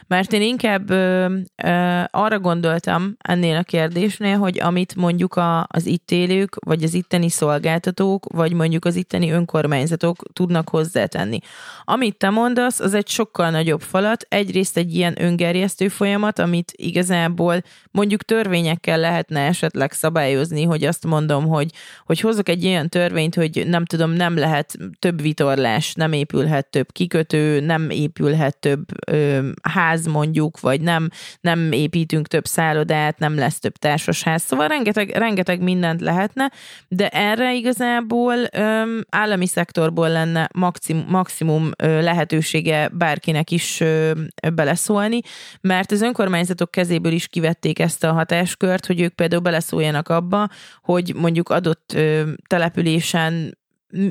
[0.07, 1.25] mert én inkább ö,
[1.63, 6.93] ö, arra gondoltam ennél a kérdésnél, hogy amit mondjuk a, az itt élők, vagy az
[6.93, 11.39] itteni szolgáltatók, vagy mondjuk az itteni önkormányzatok tudnak hozzátenni.
[11.83, 17.61] Amit te mondasz, az egy sokkal nagyobb falat, egyrészt egy ilyen öngerjesztő folyamat, amit igazából
[17.91, 21.71] mondjuk törvényekkel lehetne esetleg szabályozni, hogy azt mondom, hogy,
[22.05, 26.91] hogy hozok egy olyan törvényt, hogy nem tudom, nem lehet több vitorlás, nem épülhet több
[26.91, 31.09] kikötő, nem épülhet több ö, ház, ház mondjuk, vagy nem,
[31.41, 34.41] nem építünk több szállodát, nem lesz több társasház.
[34.41, 36.51] Szóval rengeteg, rengeteg mindent lehetne,
[36.87, 44.11] de erre igazából öm, állami szektorból lenne maximum, maximum ö, lehetősége bárkinek is ö,
[44.53, 45.19] beleszólni,
[45.61, 50.49] mert az önkormányzatok kezéből is kivették ezt a hatáskört, hogy ők például beleszóljanak abba,
[50.81, 53.56] hogy mondjuk adott ö, településen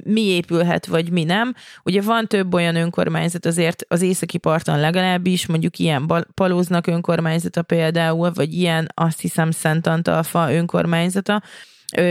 [0.04, 1.54] mi épülhet, vagy mi nem.
[1.84, 8.32] Ugye van több olyan önkormányzat azért az északi parton legalábbis, mondjuk ilyen Palóznak önkormányzata például,
[8.32, 11.42] vagy ilyen azt hiszem Szent Antalfa önkormányzata,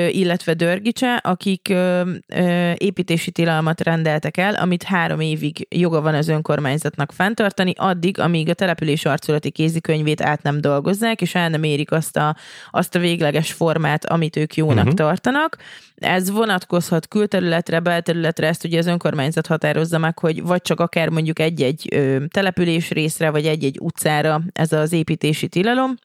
[0.10, 1.74] illetve Dörgicse, akik
[2.76, 8.54] építési tilalmat rendeltek el, amit három évig joga van az önkormányzatnak fenntartani, addig, amíg a
[8.54, 12.36] település arculati kézikönyvét át nem dolgozzák, és el nem érik azt a,
[12.72, 14.94] azt a végleges formát, amit ők jónak uh-huh.
[14.94, 15.58] tartanak.
[15.96, 21.40] Ez vonatkozhat külterületre, belterületre, ezt ugye az önkormányzat határozza meg, hogy vagy csak akár mondjuk
[21.40, 25.96] egy-egy település részre, vagy egy-egy utcára ez az építési tilalom,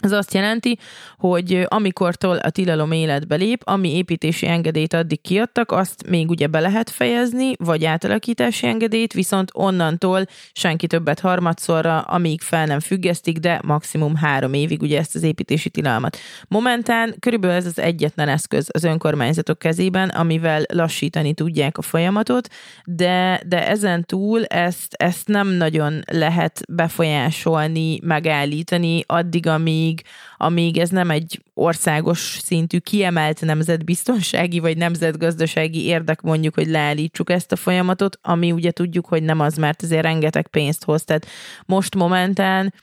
[0.00, 0.78] ez azt jelenti,
[1.18, 6.60] hogy amikortól a tilalom életbe lép, ami építési engedélyt addig kiadtak, azt még ugye be
[6.60, 13.60] lehet fejezni, vagy átalakítási engedélyt, viszont onnantól senki többet harmadszorra, amíg fel nem függesztik, de
[13.64, 16.16] maximum három évig ugye ezt az építési tilalmat.
[16.48, 22.48] Momentán körülbelül ez az egyetlen eszköz az önkormányzatok kezében, amivel lassítani tudják a folyamatot,
[22.84, 30.02] de, de ezen túl ezt, ezt nem nagyon lehet befolyásolni, megállítani addig, amíg amíg,
[30.36, 37.52] amíg ez nem egy országos szintű kiemelt nemzetbiztonsági vagy nemzetgazdasági érdek mondjuk, hogy leállítsuk ezt
[37.52, 41.04] a folyamatot, ami ugye tudjuk, hogy nem az, mert azért rengeteg pénzt hoz.
[41.04, 41.26] Tehát
[41.66, 42.74] most momentán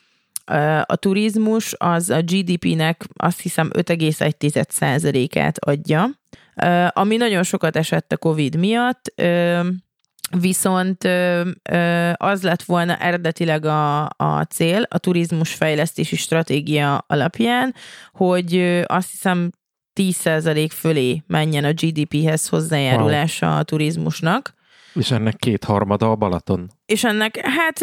[0.84, 6.10] a turizmus az a GDP-nek azt hiszem 5,1%-át adja,
[6.90, 9.14] ami nagyon sokat esett a COVID miatt,
[10.40, 11.04] Viszont
[12.14, 17.74] az lett volna eredetileg a, a cél a turizmus fejlesztési stratégia alapján,
[18.12, 19.52] hogy azt hiszem
[20.00, 23.58] 10% fölé menjen a GDP-hez hozzájárulása wow.
[23.58, 24.54] a turizmusnak.
[24.94, 26.72] És ennek kétharmada a Balaton.
[26.94, 27.80] És ennek hát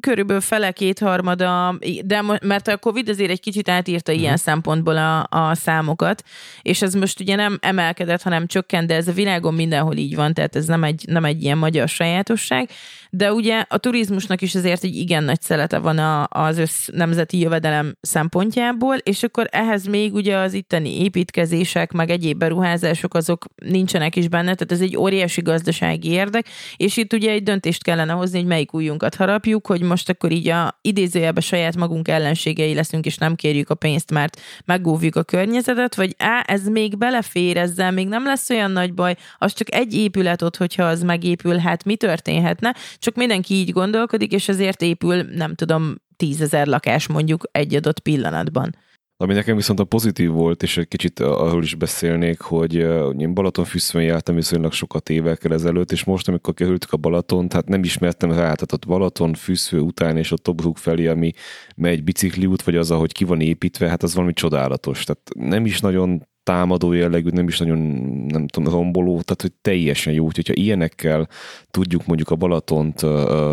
[0.00, 4.24] körülbelül fele kétharmada, de mert a Covid azért egy kicsit átírta uh-huh.
[4.24, 6.22] ilyen szempontból a, a számokat,
[6.62, 10.34] és ez most ugye nem emelkedett, hanem csökkent, de ez a világon mindenhol így van,
[10.34, 12.70] tehát ez nem egy, nem egy ilyen magyar sajátosság,
[13.10, 17.38] de ugye a turizmusnak is azért egy igen nagy szelete van a, az össz nemzeti
[17.38, 24.16] jövedelem szempontjából, és akkor ehhez még ugye az itteni építkezések, meg egyéb beruházások azok nincsenek
[24.16, 26.46] is benne, tehát ez egy óriási gazdasági érdek,
[26.76, 30.48] és itt ugye egy döntést kellene hozni, hogy melyik újunkat harapjuk, hogy most akkor így
[30.48, 35.94] a idézőjelben saját magunk ellenségei leszünk, és nem kérjük a pénzt, mert megóvjuk a környezetet,
[35.94, 39.94] vagy á, ez még belefér, ezzel még nem lesz olyan nagy baj, az csak egy
[39.94, 42.74] épület ott, hogyha az megépül, hát mi történhetne?
[42.98, 48.76] Csak mindenki így gondolkodik, és ezért épül, nem tudom, tízezer lakás mondjuk egy adott pillanatban.
[49.18, 52.74] Ami nekem viszont a pozitív volt, és egy kicsit arról is beszélnék, hogy
[53.18, 57.82] én Balatonfüszön jártam viszonylag sokat évekkel ezelőtt, és most, amikor kerültük a Balaton, hát nem
[57.82, 61.32] ismertem rá, tehát ott Balaton fűsző után és a Tobruk felé, ami
[61.76, 65.04] megy bicikliút, vagy az, ahogy ki van építve, hát az valami csodálatos.
[65.04, 67.78] Tehát nem is nagyon támadó jellegű, nem is nagyon,
[68.26, 70.24] nem tudom, romboló, tehát hogy teljesen jó.
[70.24, 71.28] Úgyhogy ha ilyenekkel
[71.70, 73.00] tudjuk mondjuk a Balatont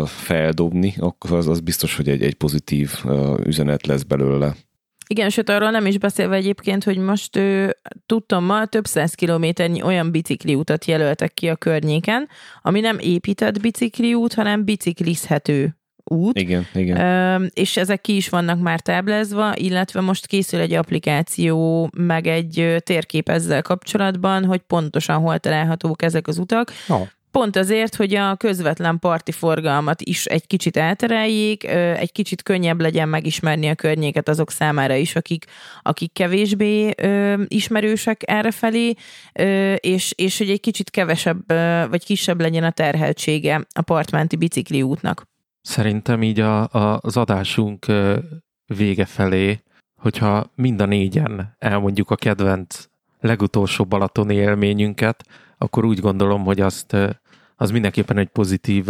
[0.06, 3.04] feldobni, akkor az, az biztos, hogy egy, egy pozitív
[3.44, 4.54] üzenet lesz belőle.
[5.06, 7.76] Igen, sőt arról nem is beszélve egyébként, hogy most ő,
[8.06, 12.28] tudtam ma több száz kilométernyi olyan bicikliutat jelöltek ki a környéken,
[12.62, 16.38] ami nem épített bicikliút, hanem biciklizhető út.
[16.38, 17.00] Igen, igen.
[17.00, 22.76] Ö, és ezek ki is vannak már táblázva, illetve most készül egy applikáció, meg egy
[22.78, 26.72] térkép ezzel kapcsolatban, hogy pontosan hol találhatók ezek az utak.
[26.88, 27.08] Oh.
[27.34, 33.08] Pont azért, hogy a közvetlen parti forgalmat is egy kicsit eltereljék, egy kicsit könnyebb legyen
[33.08, 35.44] megismerni a környéket azok számára is, akik,
[35.82, 36.90] akik kevésbé
[37.48, 38.94] ismerősek errefelé,
[39.32, 41.48] ö, és, és hogy egy kicsit kevesebb
[41.90, 45.22] vagy kisebb legyen a terheltsége a partmenti bicikli útnak.
[45.60, 47.86] Szerintem így a, a, az adásunk
[48.66, 49.60] vége felé,
[50.00, 52.84] hogyha mind a négyen elmondjuk a kedvenc
[53.20, 55.24] legutolsó balatoni élményünket,
[55.58, 56.96] akkor úgy gondolom, hogy azt
[57.56, 58.86] az mindenképpen egy pozitív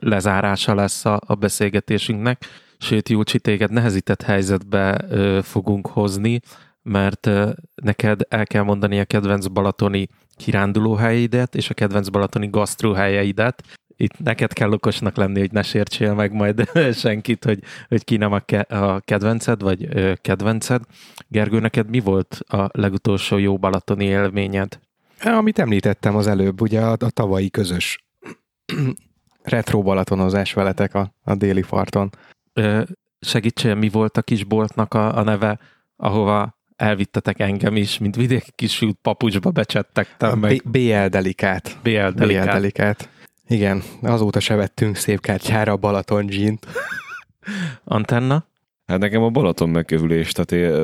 [0.00, 2.44] lezárása lesz a, a beszélgetésünknek,
[2.78, 6.40] sőt, Júcsi, téged nehezített helyzetbe ö, fogunk hozni,
[6.82, 13.62] mert ö, neked el kell mondani a kedvenc balatoni kirándulóhelyeidet és a kedvenc balatoni gasztróhelyeidet,
[13.96, 18.32] itt neked kell okosnak lenni, hogy ne sértsél meg majd senkit, hogy, hogy ki nem
[18.32, 20.82] a, ke, a kedvenced, vagy ö, kedvenced.
[21.28, 24.80] Gergő, neked mi volt a legutolsó jó balatoni élményed?
[25.24, 28.04] Amit említettem az előbb, ugye a, a tavalyi közös
[29.42, 32.10] retro balatonozás veletek a, a déli parton.
[32.52, 32.82] Ö,
[33.20, 35.58] segítsél, mi volt a kisboltnak a, a neve,
[35.96, 40.16] ahova elvittetek engem is, mint vidéki kisült papucsba becsettek.
[40.34, 40.62] Meg.
[40.64, 41.78] BL Delikát.
[41.82, 42.44] BL Delikát.
[42.44, 43.08] BL Delikát.
[43.46, 46.58] Igen, azóta se vettünk szép kártyára a Balaton jean
[47.84, 48.44] Antenna?
[48.86, 50.74] Hát nekem a Balaton megkövülés, tehát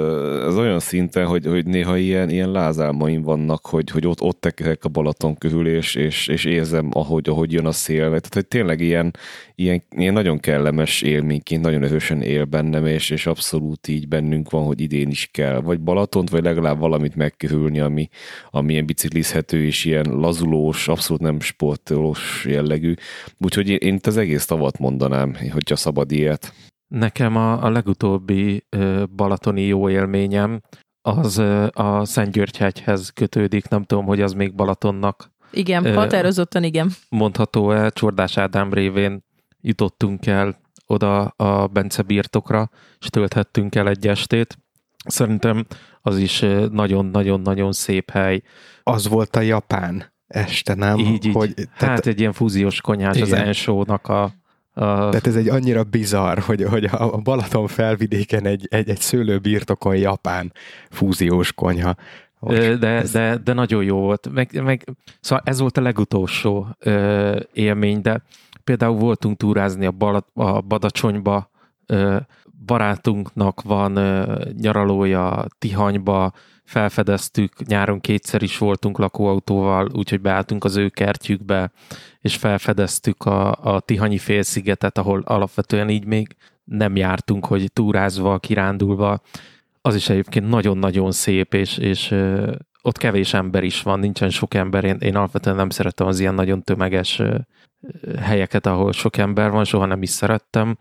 [0.48, 4.84] ez olyan szinten, hogy, hogy néha ilyen, ilyen lázálmaim vannak, hogy, hogy ott, ott tekerek
[4.84, 8.04] a Balaton körül, és, és, és érzem, ahogy, ahogy jön a szél.
[8.06, 9.16] Tehát hogy tényleg ilyen,
[9.54, 14.64] ilyen, ilyen nagyon kellemes élményként, nagyon erősen él bennem, és, és abszolút így bennünk van,
[14.64, 15.60] hogy idén is kell.
[15.60, 18.08] Vagy Balatont, vagy legalább valamit megkövülni, ami,
[18.50, 22.94] ami ilyen biciklizhető, és ilyen lazulós, abszolút nem sportolós jellegű.
[23.38, 26.67] Úgyhogy én, én itt az egész tavat mondanám, hogyha szabad ilyet.
[26.88, 30.60] Nekem a, a legutóbbi ö, balatoni jó élményem
[31.02, 35.30] az ö, a Szentgyörgyhegyhez kötődik, nem tudom, hogy az még Balatonnak.
[35.50, 36.90] Igen, ö, határozottan igen.
[37.08, 39.24] Mondható-e, Csordás Ádám révén
[39.60, 44.58] jutottunk el oda a Bence birtokra, és tölthettünk el egy estét.
[45.04, 45.66] Szerintem
[46.02, 48.42] az is nagyon-nagyon-nagyon szép hely.
[48.82, 50.98] Az volt a japán este, nem?
[50.98, 51.34] Így, így.
[51.34, 53.28] Hogy, hát tehát, egy ilyen fúziós konyhás igen.
[53.28, 54.32] az ensónak a
[54.78, 60.52] Tehát ez egy annyira bizarr, hogy, hogy a Balaton felvidéken egy, egy, egy szőlőbirtokon japán
[60.90, 61.94] fúziós konyha.
[62.40, 63.10] De, ez...
[63.10, 64.28] de, de nagyon jó volt.
[64.32, 64.84] Meg, meg,
[65.20, 68.22] szóval ez volt a legutolsó ö, élmény, de
[68.64, 71.50] például voltunk túrázni a, Balat, a Badacsonyba,
[71.86, 72.16] ö,
[72.66, 76.32] barátunknak van ö, nyaralója Tihanyba,
[76.68, 81.70] felfedeztük, nyáron kétszer is voltunk lakóautóval, úgyhogy beálltunk az ő kertjükbe,
[82.20, 89.20] és felfedeztük a, a Tihanyi félszigetet, ahol alapvetően így még nem jártunk, hogy túrázva, kirándulva.
[89.80, 92.14] Az is egyébként nagyon-nagyon szép, és, és
[92.82, 94.84] ott kevés ember is van, nincsen sok ember.
[94.84, 97.22] Én, én alapvetően nem szeretem az ilyen nagyon tömeges
[98.20, 100.76] helyeket, ahol sok ember van, soha nem is szerettem,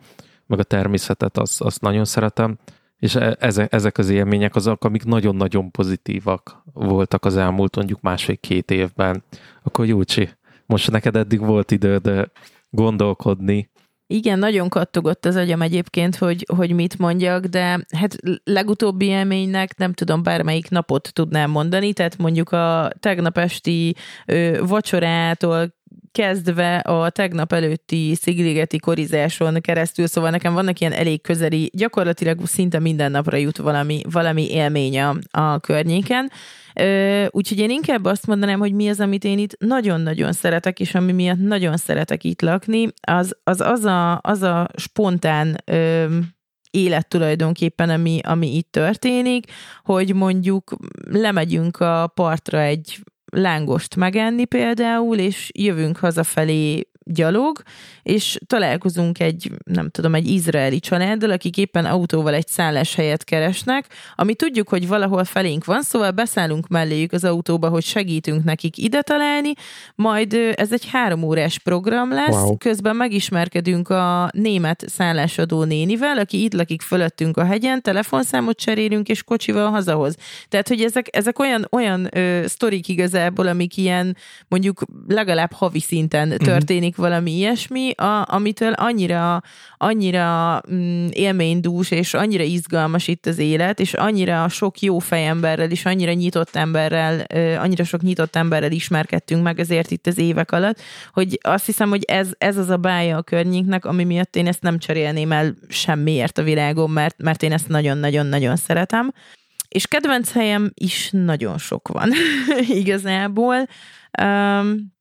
[0.46, 2.58] meg a természetet azt, azt nagyon szeretem
[3.00, 8.72] és e, ezek, ezek az élmények azok, amik nagyon-nagyon pozitívak voltak az elmúlt mondjuk másfél-két
[8.72, 9.24] évben.
[9.64, 10.30] Akkor Júcsi,
[10.66, 12.32] most neked eddig volt időd
[12.70, 13.70] gondolkodni
[14.10, 19.94] Igen, nagyon kattogott az agyam egyébként, hogy, hogy mit mondjak, de hát legutóbbi élménynek nem
[19.94, 23.96] tudom, bármelyik napot tudnám mondani, tehát mondjuk a tegnap esti
[24.26, 25.77] ö, vacsorától
[26.12, 32.80] kezdve a tegnap előtti szigligeti korizáson keresztül, szóval nekem vannak ilyen elég közeli, gyakorlatilag szinte
[32.80, 36.32] minden napra jut valami, valami élmény a, a környéken.
[37.30, 41.12] Úgyhogy én inkább azt mondanám, hogy mi az, amit én itt nagyon-nagyon szeretek, és ami
[41.12, 46.06] miatt nagyon szeretek itt lakni, az az, az, a, az a spontán ö,
[46.72, 49.52] élet tulajdonképpen, ami, ami itt történik,
[49.84, 50.76] hogy mondjuk
[51.12, 53.00] lemegyünk a partra egy
[53.32, 57.62] lángost megenni például, és jövünk hazafelé gyalog,
[58.04, 62.48] és találkozunk egy, nem tudom, egy izraeli családdal, akik éppen autóval egy
[62.96, 63.86] helyet keresnek,
[64.16, 69.02] ami tudjuk, hogy valahol felénk van, szóval beszállunk melléjük az autóba, hogy segítünk nekik ide
[69.02, 69.52] találni,
[69.96, 72.58] majd ez egy három órás program lesz, wow.
[72.58, 79.24] közben megismerkedünk a német szállásadó nénivel, aki itt lakik fölöttünk a hegyen, telefonszámot cserélünk, és
[79.24, 80.16] kocsival hazahoz.
[80.50, 84.18] Tehát, hogy ezek, ezek olyan, olyan ö, sztorik igazából, amik ilyen
[84.48, 86.44] mondjuk legalább havi szinten mhm.
[86.44, 89.42] történik valami ilyesmi, a, amitől annyira,
[89.78, 95.86] annyira mm, élménydús, és annyira izgalmas itt az élet, és annyira sok jó fejemberrel, és
[95.86, 97.20] annyira nyitott emberrel,
[97.60, 100.82] annyira sok nyitott emberrel ismerkedtünk meg ezért itt az évek alatt,
[101.14, 104.62] hogy azt hiszem, hogy ez, ez az a bája a környéknek, ami miatt én ezt
[104.62, 109.14] nem cserélném el semmiért a világon, mert, mert én ezt nagyon-nagyon-nagyon szeretem.
[109.68, 112.12] És kedvenc helyem is nagyon sok van
[112.82, 113.68] igazából.
[114.22, 114.96] Um,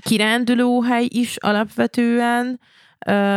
[0.00, 2.60] kirándulóhely is alapvetően,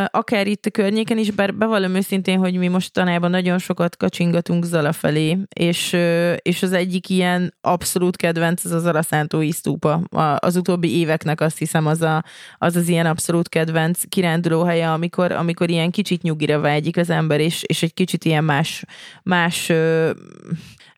[0.06, 4.92] akár itt a környéken is, bár bevallom őszintén, hogy mi mostanában nagyon sokat kacsingatunk Zala
[4.92, 5.98] felé, és,
[6.38, 10.02] és az egyik ilyen abszolút kedvenc az az Araszántói sztúpa.
[10.36, 12.24] Az utóbbi éveknek azt hiszem az, a,
[12.58, 17.64] az az ilyen abszolút kedvenc kirándulóhelye, amikor, amikor ilyen kicsit nyugira vágyik az ember, és,
[17.64, 18.84] és egy kicsit ilyen más,
[19.24, 19.72] más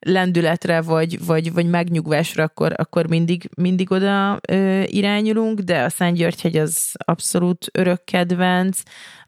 [0.05, 6.17] lendületre, vagy, vagy, vagy megnyugvásra, akkor, akkor mindig, mindig oda ö, irányulunk, de a Szent
[6.17, 8.81] Györgyhegy az abszolút örök kedvenc,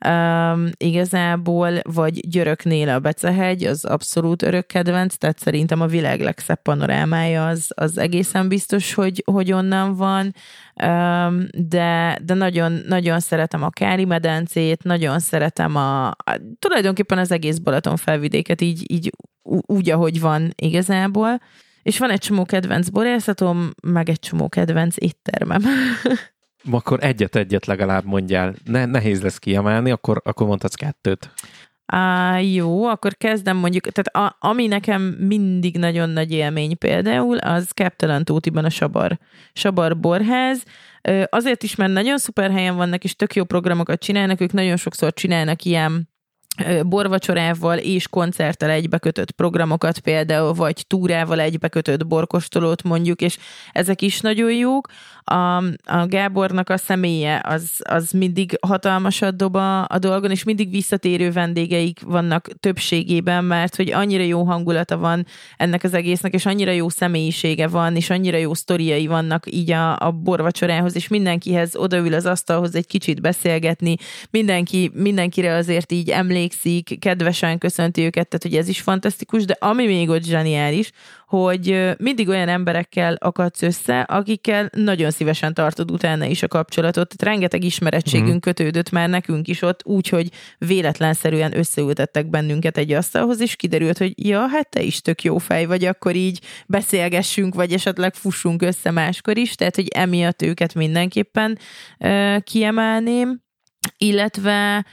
[0.07, 6.61] um, igazából, vagy Györöknél a Becehegy, az abszolút örök kedvenc, tehát szerintem a világ legszebb
[6.61, 10.35] panorámája az, az egészen biztos, hogy, hogy onnan van,
[10.83, 17.31] um, de, de nagyon, nagyon szeretem a Kári medencét, nagyon szeretem a, a tulajdonképpen az
[17.31, 19.11] egész Balaton felvidéket így, így
[19.43, 21.41] úgy, ahogy van igazából.
[21.81, 25.61] És van egy csomó kedvenc borászatom, meg egy csomó kedvenc éttermem.
[26.71, 28.55] Akkor egyet-egyet legalább mondjál.
[28.65, 31.31] Ne, nehéz lesz kiemelni, akkor, akkor mondhatsz kettőt.
[31.85, 37.69] Á, jó, akkor kezdem mondjuk, tehát a, ami nekem mindig nagyon nagy élmény például, az
[37.73, 39.19] Captalan Tótiban a Sabar,
[39.53, 40.63] Sabar Borház.
[41.29, 45.13] Azért is, mert nagyon szuper helyen vannak, és tök jó programokat csinálnak, ők nagyon sokszor
[45.13, 46.09] csinálnak ilyen
[46.85, 53.37] borvacsorával és koncerttel egybekötött programokat például, vagy túrával egybekötött borkostolót mondjuk, és
[53.71, 54.87] ezek is nagyon jók.
[55.23, 60.69] A, a Gábornak a személye az, az mindig hatalmasat dob a, a dolgon, és mindig
[60.69, 65.25] visszatérő vendégeik vannak többségében, mert hogy annyira jó hangulata van
[65.57, 69.99] ennek az egésznek, és annyira jó személyisége van, és annyira jó sztoriai vannak így a,
[69.99, 73.95] a borvacsorához, és mindenkihez odaül az asztalhoz egy kicsit beszélgetni,
[74.29, 79.55] mindenki, mindenkire azért így emlékszik, emlékszik, kedvesen köszönti őket, tehát hogy ez is fantasztikus, de
[79.59, 80.91] ami még ott zseniális,
[81.27, 87.07] hogy mindig olyan emberekkel akadsz össze, akikkel nagyon szívesen tartod utána is a kapcsolatot.
[87.07, 88.37] Tehát rengeteg ismerettségünk mm.
[88.37, 94.47] kötődött már nekünk is ott, úgyhogy véletlenszerűen összeültettek bennünket egy asztalhoz, és kiderült, hogy ja,
[94.47, 99.37] hát te is tök jó fej vagy, akkor így beszélgessünk, vagy esetleg fussunk össze máskor
[99.37, 101.57] is, tehát hogy emiatt őket mindenképpen
[101.99, 103.41] uh, kiemelném,
[103.97, 104.85] illetve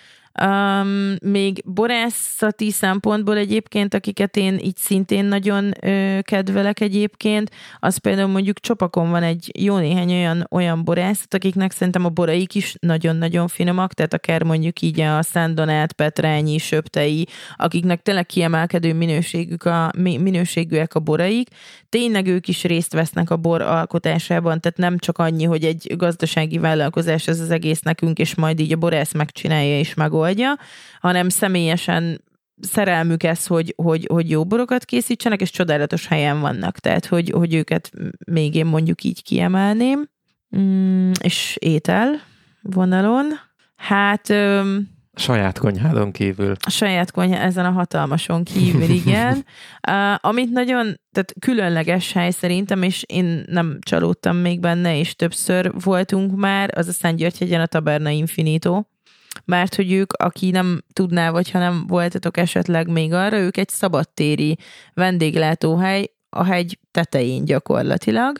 [0.45, 8.29] Um, még borászati szempontból egyébként, akiket én így szintén nagyon ö, kedvelek egyébként, az például
[8.29, 13.49] mondjuk Csopakon van egy jó néhány olyan, olyan borászat, akiknek szerintem a boraik is nagyon-nagyon
[13.49, 17.27] finomak, tehát akár mondjuk így a Szendonát, Petrányi, Söptei,
[17.57, 21.49] akiknek tényleg kiemelkedő minőségük a, minőségűek a boraik,
[21.89, 26.59] tényleg ők is részt vesznek a bor alkotásában, tehát nem csak annyi, hogy egy gazdasági
[26.59, 29.95] vállalkozás ez az egész nekünk, és majd így a borász megcsinálja és
[30.31, 30.59] megoldja,
[31.01, 32.25] hanem személyesen
[32.61, 36.79] szerelmük ez, hogy, hogy, hogy jó borokat készítsenek, és csodálatos helyen vannak.
[36.79, 37.91] Tehát, hogy, hogy őket
[38.27, 40.09] még én mondjuk így kiemelném.
[40.57, 42.21] Mm, és étel
[42.63, 43.27] vonalon.
[43.77, 44.33] Hát
[45.15, 46.55] Saját konyhádon kívül.
[46.61, 49.35] A saját konyha ezen a hatalmason kívül, igen.
[49.91, 55.73] uh, amit nagyon, tehát különleges hely szerintem, és én nem csalódtam még benne, és többször
[55.85, 58.83] voltunk már, az a Szent Györgyhegyen a Taberna Infinito.
[59.45, 63.69] Mert hogy ők, aki nem tudná, vagy ha nem voltatok esetleg még arra, ők egy
[63.69, 64.59] szabadtéri
[64.95, 68.39] vendéglátóhely a hegy tetején gyakorlatilag,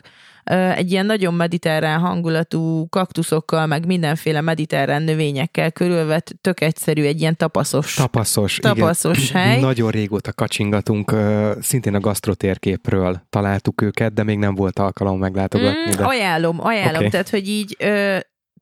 [0.75, 7.37] egy ilyen nagyon mediterrán hangulatú kaktuszokkal, meg mindenféle mediterrán növényekkel körülvett, tök egyszerű, egy ilyen
[7.37, 9.41] tapaszos, tapaszos, tapaszos igen.
[9.41, 9.59] hely.
[9.59, 11.15] Nagyon régóta kacsingatunk,
[11.59, 15.93] szintén a gasztrotérképről találtuk őket, de még nem volt alkalom meglátogatni.
[15.93, 16.03] Mm, de...
[16.03, 17.09] Ajánlom, ajánlom, okay.
[17.09, 17.77] tehát hogy így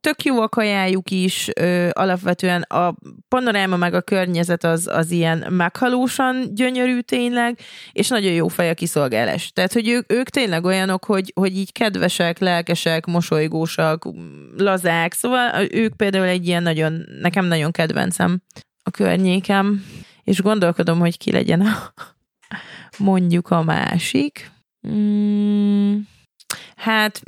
[0.02, 2.96] tök jó a kajájuk is, ö, alapvetően a
[3.28, 7.60] panoráma meg a környezet az, az ilyen meghalósan gyönyörű tényleg,
[7.92, 9.52] és nagyon jó fej a kiszolgálás.
[9.52, 14.08] Tehát, hogy ők, ők tényleg olyanok, hogy, hogy így kedvesek, lelkesek, mosolygósak,
[14.58, 18.42] lazák, szóval ők például egy ilyen nagyon, nekem nagyon kedvencem
[18.84, 19.86] a környékem,
[20.24, 21.94] és gondolkodom, hogy ki legyen a,
[22.98, 24.52] mondjuk a másik.
[24.88, 25.98] Mm,
[26.76, 27.22] hát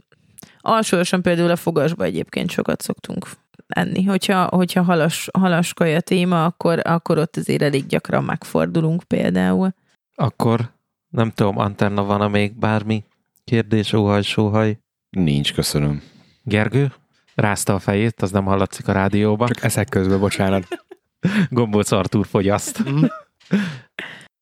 [0.61, 3.25] Alsóosan például a fogasba egyébként sokat szoktunk
[3.67, 4.03] enni.
[4.03, 9.73] Hogyha, hogyha halas, halas kaja téma, akkor, akkor ott azért elég gyakran megfordulunk például.
[10.15, 10.71] Akkor
[11.09, 13.03] nem tudom, Antenna van-e még bármi
[13.43, 14.79] kérdés, óhaj, sóhaj?
[15.09, 16.01] Nincs, köszönöm.
[16.43, 16.91] Gergő?
[17.35, 19.47] Rázta a fejét, az nem hallatszik a rádióban.
[19.47, 20.67] Csak eszek közben, bocsánat.
[21.49, 22.83] Gombolc Artúr fogyaszt.
[22.83, 23.05] Mhm.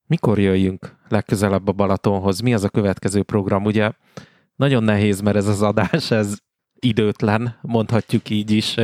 [0.06, 2.40] Mikor jöjjünk legközelebb a Balatonhoz?
[2.40, 3.64] Mi az a következő program?
[3.64, 3.90] Ugye
[4.60, 6.36] nagyon nehéz, mert ez az adás, ez
[6.80, 8.74] időtlen, mondhatjuk így is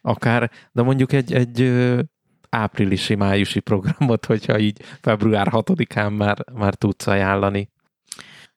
[0.00, 1.72] akár, de mondjuk egy, egy
[2.48, 7.68] áprilisi, májusi programot, hogyha így február 6-án már, már tudsz ajánlani.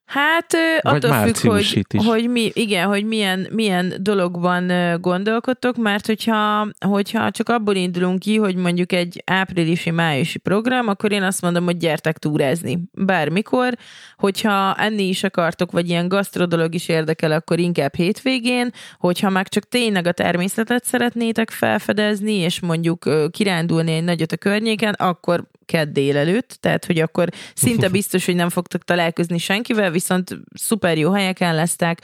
[0.06, 0.52] Hát
[0.82, 4.72] Vagy attól függ, hogy, hogy mi, igen, hogy milyen, milyen dologban
[5.02, 11.12] gondolkodtok, mert hogyha, hogyha csak abból indulunk ki, hogy mondjuk egy áprilisi, májusi program, akkor
[11.12, 12.80] én azt mondom, hogy gyertek túrázni.
[12.92, 13.78] Bármikor,
[14.18, 19.68] hogyha enni is akartok, vagy ilyen gasztrodolog is érdekel, akkor inkább hétvégén, hogyha meg csak
[19.68, 26.58] tényleg a természetet szeretnétek felfedezni, és mondjuk kirándulni egy nagyot a környéken, akkor kedd délelőtt,
[26.60, 32.02] tehát hogy akkor szinte biztos, hogy nem fogtok találkozni senkivel, viszont szuper jó helyeken lesztek.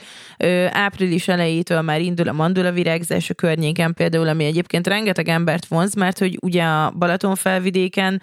[0.70, 5.94] Április elejétől már indul a mandula virágzás a környéken például, ami egyébként rengeteg embert vonz,
[5.94, 8.22] mert hogy ugye a Balaton felvidéken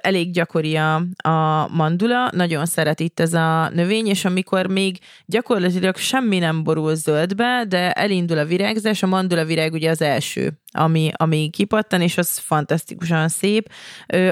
[0.00, 5.96] elég gyakori a, a mandula, nagyon szeret itt ez a növény, és amikor még gyakorlatilag
[5.96, 11.10] semmi nem borul zöldbe, de elindul a virágzás, a mandula virág ugye az első, ami,
[11.16, 13.72] ami kipattan, és az fantasztikusan szép.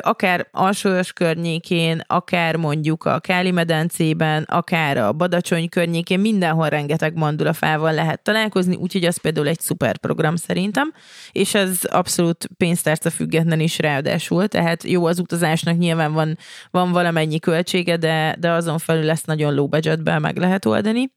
[0.00, 7.92] Akár alsóös környékén, akár mondjuk a Káli medencében, akár a Badacsony környékén, mindenhol rengeteg mandulafával
[7.92, 10.92] lehet találkozni, úgyhogy az például egy szuper program szerintem,
[11.32, 16.38] és ez abszolút pénztárca független is ráadásul, tehát jó az utazásnak nyilván van,
[16.70, 21.12] van valamennyi költsége, de, de azon felül lesz nagyon low budgetben meg lehet oldani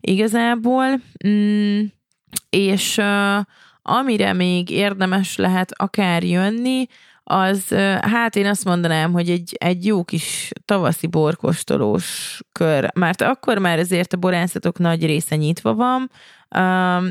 [0.00, 1.00] igazából.
[1.26, 1.80] Mm,
[2.50, 3.44] és uh,
[3.82, 6.86] amire még érdemes lehet akár jönni,
[7.24, 7.68] az,
[8.00, 13.78] hát én azt mondanám, hogy egy, egy jó kis tavaszi borkostolós kör, mert akkor már
[13.78, 16.10] ezért a borászatok nagy része nyitva van,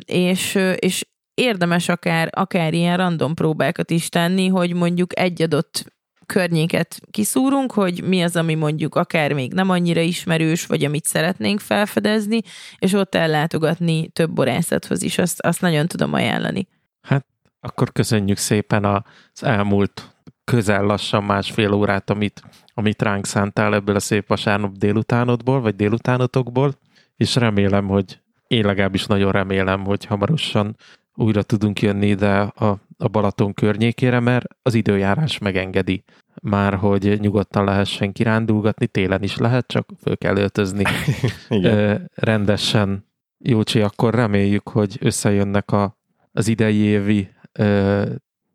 [0.06, 5.86] és, és érdemes akár, akár ilyen random próbákat is tenni, hogy mondjuk egy adott
[6.26, 11.60] környéket kiszúrunk, hogy mi az, ami mondjuk akár még nem annyira ismerős, vagy amit szeretnénk
[11.60, 12.42] felfedezni,
[12.80, 16.68] és ott ellátogatni több borászathoz is, azt, azt nagyon tudom ajánlani.
[17.02, 17.26] Hát
[17.60, 22.42] akkor köszönjük szépen az elmúlt közel lassan másfél órát, amit,
[22.74, 26.74] amit ránk szántál ebből a szép vasárnap délutánodból, vagy délutánotokból,
[27.16, 30.76] és remélem, hogy én legalábbis nagyon remélem, hogy hamarosan
[31.16, 36.04] újra tudunk jönni ide a, a Balaton környékére, mert az időjárás megengedi
[36.42, 40.84] már, hogy nyugodtan lehessen kirándulgatni, télen is lehet, csak föl kell öltözni
[41.50, 42.12] Igen.
[42.16, 43.06] rendesen.
[43.38, 45.98] Jócsi, akkor reméljük, hogy összejönnek a,
[46.32, 48.06] az idei évi ö,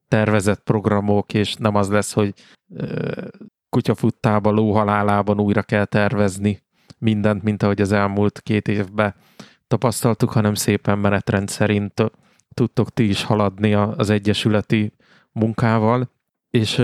[0.09, 2.35] tervezett programok, és nem az lesz, hogy
[2.75, 3.11] ö,
[3.69, 6.63] kutyafuttában, lóhalálában újra kell tervezni
[6.99, 9.15] mindent, mint ahogy az elmúlt két évben
[9.67, 12.03] tapasztaltuk, hanem szépen menetrend szerint
[12.57, 14.93] tudtok ti is haladni az egyesületi
[15.33, 16.11] munkával,
[16.51, 16.83] és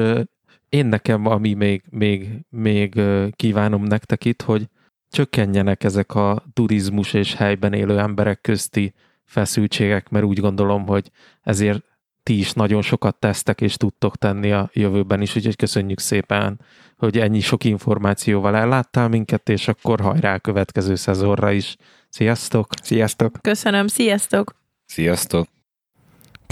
[0.69, 3.01] én nekem, ami még, még, még
[3.37, 4.69] kívánom nektek itt, hogy
[5.11, 8.95] csökkenjenek ezek a turizmus és helyben élő emberek közti
[9.25, 11.11] feszültségek, mert úgy gondolom, hogy
[11.43, 11.85] ezért
[12.23, 16.61] ti is nagyon sokat tesztek, és tudtok tenni a jövőben is, úgyhogy köszönjük szépen,
[16.97, 21.77] hogy ennyi sok információval elláttál minket, és akkor hajrá a következő szezonra is.
[22.09, 22.67] Sziasztok!
[22.83, 23.39] Sziasztok!
[23.41, 24.55] Köszönöm, sziasztok!
[24.87, 25.52] Sziasztok!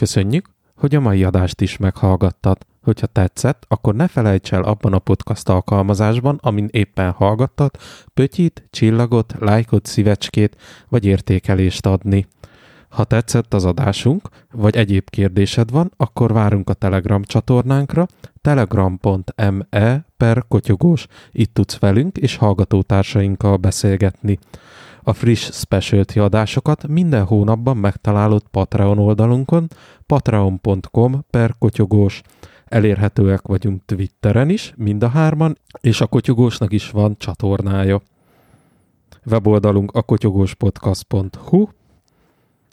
[0.01, 2.59] Köszönjük, hogy a mai adást is meghallgattad.
[2.83, 7.71] Hogyha tetszett, akkor ne felejts el abban a podcast alkalmazásban, amin éppen hallgattad,
[8.15, 10.57] pötyit, csillagot, lájkot, szívecskét
[10.89, 12.27] vagy értékelést adni.
[12.89, 18.07] Ha tetszett az adásunk, vagy egyéb kérdésed van, akkor várunk a Telegram csatornánkra,
[18.41, 21.07] telegram.me per kotyogós.
[21.31, 24.39] Itt tudsz velünk és hallgatótársainkkal beszélgetni.
[25.03, 29.69] A friss specialty adásokat minden hónapban megtalálod Patreon oldalunkon,
[30.07, 32.23] patreon.com per kotyogós.
[32.65, 38.01] Elérhetőek vagyunk Twitteren is, mind a hárman, és a kotyogósnak is van csatornája.
[39.25, 41.69] Weboldalunk a kotyogóspodcast.hu,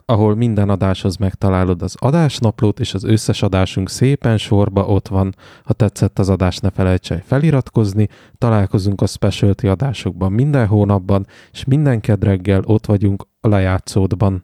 [0.10, 5.36] ahol minden adáshoz megtalálod az adásnaplót, és az összes adásunk szépen sorba ott van.
[5.64, 8.08] Ha tetszett az adás, ne felejts el feliratkozni.
[8.38, 14.44] Találkozunk a specialty adásokban minden hónapban, és minden kedreggel ott vagyunk a lejátszódban.